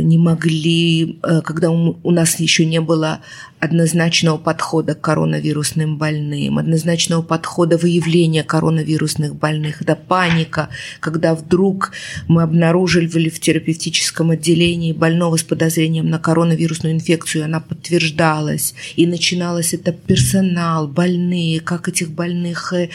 не 0.00 0.16
могли, 0.16 1.18
э, 1.22 1.40
когда 1.42 1.70
у, 1.70 2.10
нас 2.10 2.38
еще 2.38 2.64
не 2.64 2.80
было 2.80 3.20
однозначного 3.58 4.38
подхода 4.38 4.94
к 4.94 5.00
коронавирусным 5.00 5.98
больным, 5.98 6.58
однозначного 6.58 7.22
подхода 7.22 7.78
выявления 7.78 8.44
коронавирусных 8.44 9.34
больных, 9.34 9.82
это 9.82 9.96
паника, 9.96 10.68
когда 11.00 11.34
вдруг 11.34 11.92
мы 12.28 12.42
обнаружили 12.42 13.28
в 13.28 13.40
терапевтическом 13.40 14.30
отделении 14.30 14.92
больного 14.92 15.36
с 15.36 15.42
подозрением 15.42 16.08
на 16.08 16.18
коронавирусную 16.18 16.94
инфекцию, 16.94 17.44
она 17.44 17.60
подтверждалась, 17.60 18.74
и 18.96 19.06
начиналось 19.06 19.74
это 19.74 19.92
персонал, 19.92 20.86
больные, 20.86 21.60
как 21.60 21.88
этих 21.88 22.10
больных 22.10 22.72
э, 22.72 22.88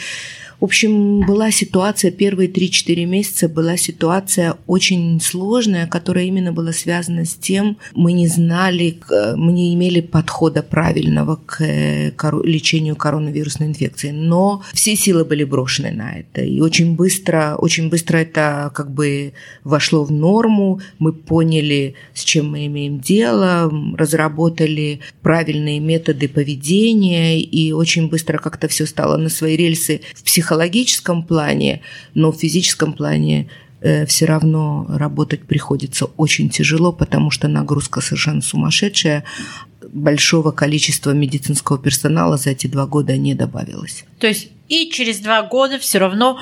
в 0.60 0.64
общем, 0.64 1.20
была 1.20 1.52
ситуация, 1.52 2.10
первые 2.10 2.50
3-4 2.50 3.04
месяца 3.04 3.48
была 3.48 3.76
ситуация 3.76 4.56
очень 4.66 5.20
сложная, 5.20 5.86
которая 5.86 6.24
именно 6.24 6.52
была 6.52 6.72
связана 6.72 7.24
с 7.24 7.34
тем, 7.34 7.78
мы 7.94 8.12
не 8.12 8.26
знали, 8.26 8.98
мы 9.36 9.52
не 9.52 9.72
имели 9.74 10.00
подхода 10.00 10.64
правильного 10.64 11.36
к 11.46 11.62
лечению 12.42 12.96
коронавирусной 12.96 13.68
инфекции. 13.68 14.10
Но 14.10 14.62
все 14.72 14.96
силы 14.96 15.24
были 15.24 15.44
брошены 15.44 15.92
на 15.92 16.18
это. 16.18 16.42
И 16.42 16.60
очень 16.60 16.96
быстро, 16.96 17.54
очень 17.56 17.88
быстро 17.88 18.18
это 18.18 18.72
как 18.74 18.92
бы 18.92 19.34
вошло 19.62 20.02
в 20.02 20.10
норму. 20.10 20.80
Мы 20.98 21.12
поняли, 21.12 21.94
с 22.14 22.24
чем 22.24 22.50
мы 22.50 22.66
имеем 22.66 22.98
дело, 22.98 23.72
разработали 23.96 25.00
правильные 25.22 25.78
методы 25.78 26.28
поведения, 26.28 27.40
и 27.40 27.70
очень 27.70 28.08
быстро 28.08 28.38
как-то 28.38 28.66
все 28.66 28.86
стало 28.86 29.18
на 29.18 29.28
свои 29.28 29.56
рельсы 29.56 30.00
в 30.14 30.24
психологии 30.24 30.47
психологическом 30.48 31.22
плане, 31.22 31.80
но 32.14 32.32
в 32.32 32.36
физическом 32.36 32.94
плане 32.94 33.48
э, 33.82 34.06
все 34.06 34.24
равно 34.24 34.86
работать 34.88 35.42
приходится 35.44 36.06
очень 36.16 36.48
тяжело, 36.48 36.92
потому 36.92 37.30
что 37.30 37.48
нагрузка 37.48 38.00
совершенно 38.00 38.40
сумасшедшая. 38.40 39.24
Большого 39.92 40.52
количества 40.52 41.10
медицинского 41.10 41.78
персонала 41.78 42.38
за 42.38 42.50
эти 42.50 42.66
два 42.66 42.86
года 42.86 43.16
не 43.18 43.34
добавилось. 43.34 44.04
То 44.18 44.26
есть 44.26 44.48
и 44.68 44.90
через 44.90 45.20
два 45.20 45.42
года 45.42 45.78
все 45.78 45.98
равно 45.98 46.38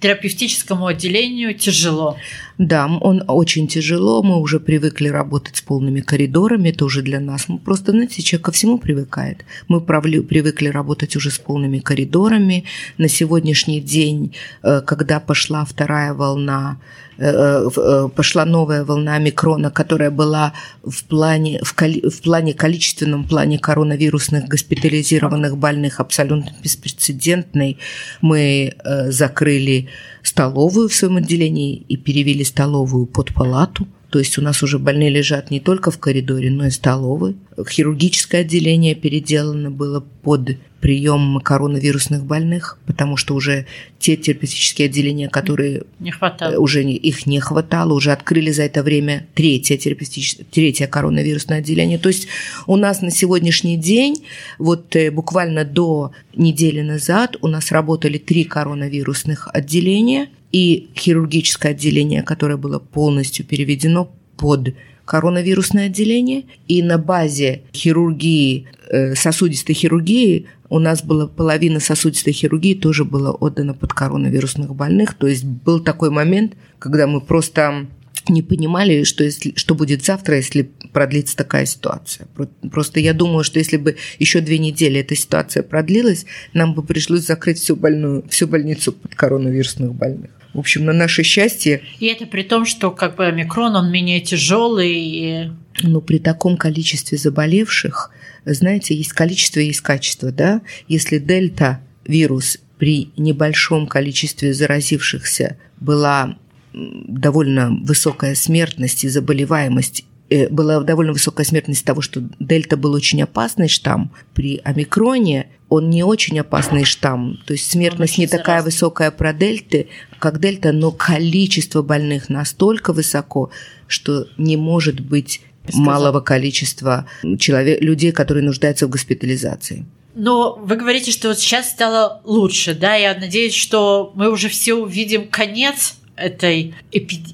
терапевтическому 0.00 0.86
отделению 0.86 1.54
тяжело. 1.54 2.16
Да, 2.58 2.86
он 2.86 3.24
очень 3.26 3.66
тяжело, 3.66 4.22
мы 4.22 4.38
уже 4.38 4.60
привыкли 4.60 5.08
работать 5.08 5.56
с 5.56 5.62
полными 5.62 6.00
коридорами, 6.00 6.68
это 6.68 6.84
уже 6.84 7.02
для 7.02 7.18
нас. 7.18 7.48
Мы 7.48 7.58
просто, 7.58 7.90
знаете, 7.90 8.22
человек 8.22 8.44
ко 8.44 8.52
всему 8.52 8.78
привыкает. 8.78 9.44
Мы 9.66 9.80
привыкли 9.80 10.68
работать 10.68 11.16
уже 11.16 11.30
с 11.30 11.38
полными 11.38 11.80
коридорами. 11.80 12.64
На 12.96 13.08
сегодняшний 13.08 13.80
день, 13.80 14.34
э, 14.62 14.82
когда 14.82 15.18
пошла 15.18 15.64
вторая 15.64 16.14
волна, 16.14 16.78
э, 17.18 17.68
э, 17.76 18.08
пошла 18.14 18.44
новая 18.44 18.84
волна 18.84 19.18
микрона, 19.18 19.70
которая 19.70 20.12
была 20.12 20.52
в 20.84 21.04
плане, 21.04 21.60
в, 21.64 21.74
коли, 21.74 22.08
в 22.08 22.20
плане 22.22 22.54
количественном 22.54 23.24
плане 23.24 23.58
коронавирусных 23.58 24.46
госпитализированных 24.46 25.56
больных 25.56 25.98
абсолютно 25.98 26.52
беспрецедентной, 26.62 27.78
мы 28.20 28.74
закрыли 29.08 29.88
столовую 30.24 30.88
в 30.88 30.94
своем 30.94 31.18
отделении 31.18 31.76
и 31.76 31.96
перевели 31.96 32.42
столовую 32.44 33.06
под 33.06 33.32
палату. 33.32 33.86
То 34.14 34.20
есть 34.20 34.38
у 34.38 34.42
нас 34.42 34.62
уже 34.62 34.78
больные 34.78 35.10
лежат 35.10 35.50
не 35.50 35.58
только 35.58 35.90
в 35.90 35.98
коридоре, 35.98 36.48
но 36.48 36.66
и 36.66 36.70
в 36.70 36.74
столовой. 36.74 37.34
Хирургическое 37.68 38.42
отделение 38.42 38.94
переделано 38.94 39.72
было 39.72 40.04
под 40.22 40.56
прием 40.80 41.40
коронавирусных 41.40 42.24
больных, 42.24 42.78
потому 42.86 43.16
что 43.16 43.34
уже 43.34 43.66
те 43.98 44.16
терапевтические 44.16 44.86
отделения, 44.86 45.28
которые 45.28 45.82
не 45.98 46.12
хватало. 46.12 46.58
Уже 46.58 46.84
не, 46.84 46.94
их 46.94 47.26
не 47.26 47.40
хватало, 47.40 47.92
уже 47.92 48.12
открыли 48.12 48.52
за 48.52 48.62
это 48.62 48.84
время 48.84 49.26
третье, 49.34 49.76
терапевтическое, 49.76 50.46
третье 50.48 50.86
коронавирусное 50.86 51.58
отделение. 51.58 51.98
То 51.98 52.08
есть 52.08 52.28
у 52.68 52.76
нас 52.76 53.02
на 53.02 53.10
сегодняшний 53.10 53.76
день, 53.76 54.24
вот 54.58 54.94
э, 54.94 55.10
буквально 55.10 55.64
до 55.64 56.12
недели 56.36 56.82
назад 56.82 57.36
у 57.40 57.48
нас 57.48 57.72
работали 57.72 58.18
три 58.18 58.44
коронавирусных 58.44 59.48
отделения 59.52 60.28
и 60.54 60.90
хирургическое 60.96 61.72
отделение, 61.72 62.22
которое 62.22 62.56
было 62.56 62.78
полностью 62.78 63.44
переведено 63.44 64.14
под 64.36 64.76
коронавирусное 65.04 65.86
отделение, 65.86 66.44
и 66.68 66.80
на 66.80 66.96
базе 66.96 67.62
хирургии, 67.74 68.68
э, 68.88 69.16
сосудистой 69.16 69.74
хирургии 69.74 70.46
у 70.68 70.78
нас 70.78 71.02
была 71.02 71.26
половина 71.26 71.80
сосудистой 71.80 72.32
хирургии 72.32 72.74
тоже 72.74 73.04
была 73.04 73.32
отдана 73.32 73.74
под 73.74 73.94
коронавирусных 73.94 74.76
больных. 74.76 75.14
То 75.14 75.26
есть 75.26 75.42
был 75.42 75.80
такой 75.80 76.10
момент, 76.10 76.52
когда 76.78 77.08
мы 77.08 77.20
просто 77.20 77.88
не 78.28 78.42
понимали, 78.42 79.02
что, 79.02 79.24
если, 79.24 79.54
что 79.56 79.74
будет 79.74 80.04
завтра, 80.04 80.36
если 80.36 80.70
продлится 80.92 81.36
такая 81.36 81.66
ситуация. 81.66 82.28
Просто 82.70 83.00
я 83.00 83.12
думаю, 83.12 83.42
что 83.42 83.58
если 83.58 83.76
бы 83.76 83.96
еще 84.20 84.40
две 84.40 84.58
недели 84.58 85.00
эта 85.00 85.16
ситуация 85.16 85.64
продлилась, 85.64 86.26
нам 86.52 86.74
бы 86.74 86.84
пришлось 86.84 87.26
закрыть 87.26 87.58
всю, 87.58 87.74
больную, 87.74 88.24
всю 88.28 88.46
больницу 88.46 88.92
под 88.92 89.16
коронавирусных 89.16 89.92
больных. 89.92 90.30
В 90.54 90.60
общем, 90.60 90.84
на 90.84 90.92
наше 90.92 91.24
счастье... 91.24 91.82
И 91.98 92.06
это 92.06 92.26
при 92.26 92.42
том, 92.42 92.64
что 92.64 92.92
как 92.92 93.16
бы 93.16 93.26
омикрон, 93.26 93.74
он 93.74 93.90
менее 93.90 94.20
тяжелый. 94.20 94.92
И... 94.94 95.50
Ну, 95.82 96.00
при 96.00 96.18
таком 96.18 96.56
количестве 96.56 97.18
заболевших, 97.18 98.10
знаете, 98.44 98.94
есть 98.94 99.12
количество, 99.12 99.58
есть 99.58 99.80
качество, 99.80 100.30
да? 100.30 100.62
Если 100.86 101.18
дельта 101.18 101.80
вирус 102.06 102.58
при 102.78 103.10
небольшом 103.16 103.86
количестве 103.86 104.54
заразившихся 104.54 105.56
была 105.80 106.36
довольно 106.72 107.70
высокая 107.82 108.34
смертность 108.34 109.04
и 109.04 109.08
заболеваемость 109.08 110.04
э, 110.30 110.48
была 110.48 110.82
довольно 110.82 111.12
высокая 111.12 111.44
смертность 111.44 111.84
того, 111.84 112.00
что 112.00 112.22
дельта 112.38 112.76
был 112.76 112.92
очень 112.92 113.22
опасный 113.22 113.68
штамм. 113.68 114.12
При 114.34 114.60
омикроне 114.64 115.48
он 115.74 115.90
не 115.90 116.02
очень 116.04 116.38
опасный 116.38 116.84
штамм. 116.84 117.40
То 117.46 117.52
есть 117.52 117.70
смертность 117.70 118.18
не 118.18 118.26
такая 118.26 118.60
заразный. 118.60 118.70
высокая 118.70 119.10
про 119.10 119.32
дельты, 119.32 119.88
как 120.18 120.40
дельта, 120.40 120.72
но 120.72 120.92
количество 120.92 121.82
больных 121.82 122.28
настолько 122.28 122.92
высоко, 122.92 123.50
что 123.86 124.26
не 124.38 124.56
может 124.56 125.00
быть 125.00 125.40
малого 125.72 126.20
количества 126.20 127.06
человек, 127.38 127.80
людей, 127.80 128.12
которые 128.12 128.44
нуждаются 128.44 128.86
в 128.86 128.90
госпитализации. 128.90 129.86
Но 130.14 130.54
вы 130.54 130.76
говорите, 130.76 131.10
что 131.10 131.28
вот 131.28 131.38
сейчас 131.38 131.70
стало 131.70 132.20
лучше, 132.24 132.74
да? 132.74 132.94
Я 132.94 133.14
надеюсь, 133.14 133.54
что 133.54 134.12
мы 134.14 134.30
уже 134.30 134.48
все 134.48 134.74
увидим 134.74 135.26
конец 135.28 135.96
этой 136.16 136.74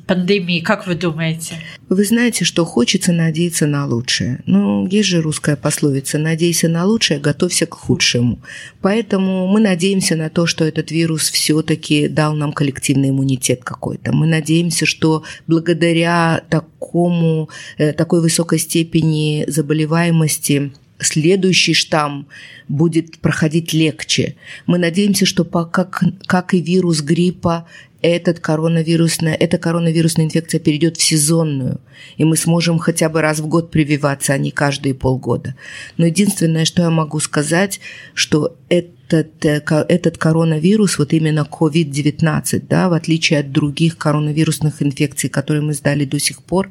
пандемии, 0.06 0.60
как 0.60 0.86
вы 0.86 0.94
думаете? 0.94 1.54
Вы 1.88 2.04
знаете, 2.04 2.44
что 2.44 2.64
хочется 2.64 3.12
надеяться 3.12 3.66
на 3.66 3.86
лучшее. 3.86 4.42
Ну, 4.46 4.86
есть 4.86 5.08
же 5.08 5.20
русская 5.20 5.56
пословица 5.56 6.18
«надейся 6.18 6.68
на 6.68 6.84
лучшее, 6.84 7.20
готовься 7.20 7.66
к 7.66 7.74
худшему». 7.74 8.40
Поэтому 8.80 9.46
мы 9.48 9.60
надеемся 9.60 10.16
на 10.16 10.30
то, 10.30 10.46
что 10.46 10.64
этот 10.64 10.90
вирус 10.90 11.30
все-таки 11.30 12.08
дал 12.08 12.34
нам 12.34 12.52
коллективный 12.52 13.10
иммунитет 13.10 13.64
какой-то. 13.64 14.12
Мы 14.12 14.26
надеемся, 14.26 14.86
что 14.86 15.24
благодаря 15.46 16.42
такому, 16.48 17.50
э, 17.76 17.92
такой 17.92 18.20
высокой 18.20 18.58
степени 18.58 19.44
заболеваемости 19.46 20.72
следующий 21.00 21.74
штамм 21.74 22.28
будет 22.68 23.18
проходить 23.18 23.72
легче. 23.72 24.36
Мы 24.66 24.78
надеемся, 24.78 25.26
что 25.26 25.44
как, 25.44 26.02
как 26.26 26.54
и 26.54 26.60
вирус 26.60 27.00
гриппа, 27.00 27.66
этот 28.02 28.40
коронавирусная, 28.40 29.34
эта 29.34 29.58
коронавирусная 29.58 30.24
инфекция 30.24 30.58
перейдет 30.58 30.96
в 30.96 31.02
сезонную, 31.02 31.80
и 32.16 32.24
мы 32.24 32.36
сможем 32.36 32.78
хотя 32.78 33.08
бы 33.08 33.20
раз 33.20 33.40
в 33.40 33.46
год 33.46 33.70
прививаться, 33.70 34.32
а 34.32 34.38
не 34.38 34.50
каждые 34.50 34.94
полгода. 34.94 35.54
Но 35.96 36.06
единственное, 36.06 36.64
что 36.64 36.82
я 36.82 36.90
могу 36.90 37.20
сказать, 37.20 37.80
что 38.14 38.56
этот, 38.68 39.44
э, 39.44 39.62
этот 39.88 40.16
коронавирус, 40.16 40.98
вот 40.98 41.12
именно 41.12 41.46
COVID-19, 41.50 42.64
да, 42.68 42.88
в 42.88 42.94
отличие 42.94 43.40
от 43.40 43.52
других 43.52 43.98
коронавирусных 43.98 44.82
инфекций, 44.82 45.28
которые 45.28 45.62
мы 45.62 45.74
сдали 45.74 46.04
до 46.04 46.18
сих 46.18 46.42
пор, 46.42 46.70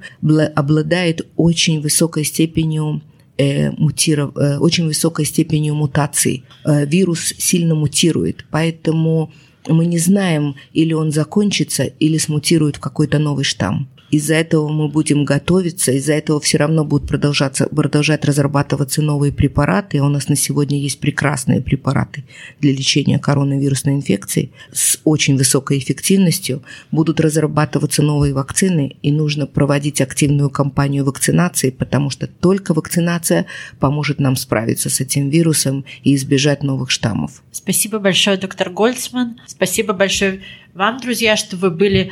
обладает 0.56 1.28
очень 1.36 1.82
высокой 1.82 2.26
степенью 2.26 3.02
э, 3.38 3.72
мутиров, 3.72 4.36
э, 4.36 4.58
очень 4.58 4.86
высокой 4.86 5.26
степенью 5.26 5.76
мутаций. 5.76 6.44
Вирус 6.66 7.34
сильно 7.38 7.76
мутирует, 7.76 8.46
поэтому 8.50 9.32
мы 9.74 9.86
не 9.86 10.00
знаем, 10.00 10.56
или 10.74 10.94
он 10.94 11.12
закончится, 11.12 11.84
или 11.84 12.18
смутирует 12.18 12.78
в 12.78 12.80
какой-то 12.80 13.20
новый 13.20 13.44
штамм. 13.44 13.88
Из-за 14.12 14.36
этого 14.36 14.70
мы 14.70 14.88
будем 14.88 15.24
готовиться, 15.24 15.92
из-за 15.92 16.14
этого 16.14 16.40
все 16.40 16.58
равно 16.58 16.84
будут 16.84 17.08
продолжаться, 17.08 17.68
продолжать 17.68 18.26
разрабатываться 18.26 19.02
новые 19.02 19.32
препараты. 19.32 20.02
У 20.02 20.10
нас 20.10 20.30
на 20.30 20.36
сегодня 20.36 20.80
есть 20.80 21.00
прекрасные 21.00 21.62
препараты 21.62 22.24
для 22.60 22.72
лечения 22.72 23.20
коронавирусной 23.20 23.96
инфекции 23.96 24.52
с 24.72 25.00
очень 25.04 25.38
высокой 25.38 25.78
эффективностью. 25.78 26.64
Будут 26.92 27.20
разрабатываться 27.20 28.02
новые 28.02 28.34
вакцины, 28.34 28.98
и 29.02 29.12
нужно 29.12 29.46
проводить 29.46 30.02
активную 30.02 30.50
кампанию 30.50 31.06
вакцинации, 31.06 31.70
потому 31.70 32.10
что 32.10 32.28
только 32.28 32.74
вакцинация 32.74 33.46
поможет 33.80 34.20
нам 34.20 34.36
справиться 34.36 34.90
с 34.90 35.00
этим 35.02 35.30
вирусом 35.30 35.86
и 36.04 36.16
избежать 36.16 36.64
новых 36.64 36.90
штаммов. 36.90 37.44
Спасибо 37.52 38.00
большое, 38.00 38.38
доктор 38.38 38.70
Гольцман. 38.72 39.40
Спасибо 39.46 39.94
большое 39.94 40.42
вам, 40.74 41.00
друзья, 41.00 41.36
что 41.36 41.58
вы 41.58 41.72
были 41.72 42.12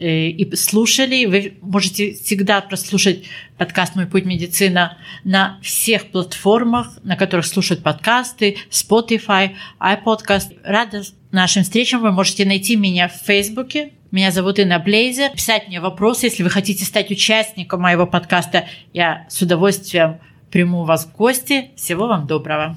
и 0.00 0.56
слушали. 0.56 1.26
Вы 1.26 1.58
можете 1.60 2.14
всегда 2.14 2.60
прослушать 2.60 3.24
подкаст 3.58 3.96
«Мой 3.96 4.06
путь 4.06 4.24
медицина» 4.24 4.96
на 5.24 5.58
всех 5.62 6.06
платформах, 6.06 6.98
на 7.02 7.16
которых 7.16 7.46
слушают 7.46 7.82
подкасты, 7.82 8.56
Spotify, 8.70 9.54
iPodcast. 9.78 10.58
Рада 10.64 11.02
нашим 11.30 11.62
встречам. 11.62 12.00
Вы 12.00 12.12
можете 12.12 12.44
найти 12.44 12.76
меня 12.76 13.08
в 13.08 13.26
Фейсбуке. 13.26 13.92
Меня 14.10 14.30
зовут 14.30 14.58
Инна 14.58 14.78
Блейзер. 14.78 15.30
Писать 15.30 15.68
мне 15.68 15.80
вопросы, 15.80 16.26
если 16.26 16.42
вы 16.42 16.50
хотите 16.50 16.84
стать 16.84 17.10
участником 17.10 17.82
моего 17.82 18.06
подкаста. 18.06 18.66
Я 18.92 19.26
с 19.28 19.40
удовольствием 19.42 20.18
приму 20.50 20.84
вас 20.84 21.06
в 21.06 21.16
гости. 21.16 21.70
Всего 21.76 22.06
вам 22.06 22.26
доброго. 22.26 22.76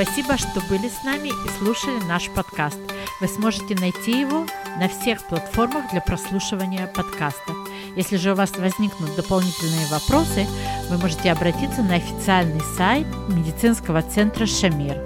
Спасибо, 0.00 0.38
что 0.38 0.60
были 0.68 0.88
с 0.88 1.02
нами 1.02 1.30
и 1.30 1.58
слушали 1.58 1.98
наш 2.06 2.30
подкаст. 2.30 2.78
Вы 3.20 3.26
сможете 3.26 3.74
найти 3.74 4.20
его 4.20 4.46
на 4.78 4.88
всех 4.88 5.26
платформах 5.26 5.90
для 5.90 6.00
прослушивания 6.00 6.86
подкаста. 6.86 7.52
Если 7.96 8.14
же 8.16 8.30
у 8.30 8.36
вас 8.36 8.52
возникнут 8.56 9.16
дополнительные 9.16 9.88
вопросы, 9.90 10.46
вы 10.88 10.98
можете 10.98 11.32
обратиться 11.32 11.82
на 11.82 11.96
официальный 11.96 12.60
сайт 12.76 13.08
медицинского 13.28 14.02
центра 14.02 14.46
«Шамир». 14.46 15.04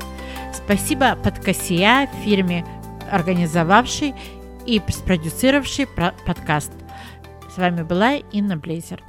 Спасибо 0.53 1.17
подкасия 1.17 2.11
фирме, 2.23 2.67
организовавшей 3.11 4.15
и 4.67 4.83
спродюсировавшей 4.87 5.87
подкаст. 6.27 6.73
С 7.51 7.57
вами 7.57 7.83
была 7.83 8.17
Инна 8.17 8.59
Блейзер. 8.59 9.03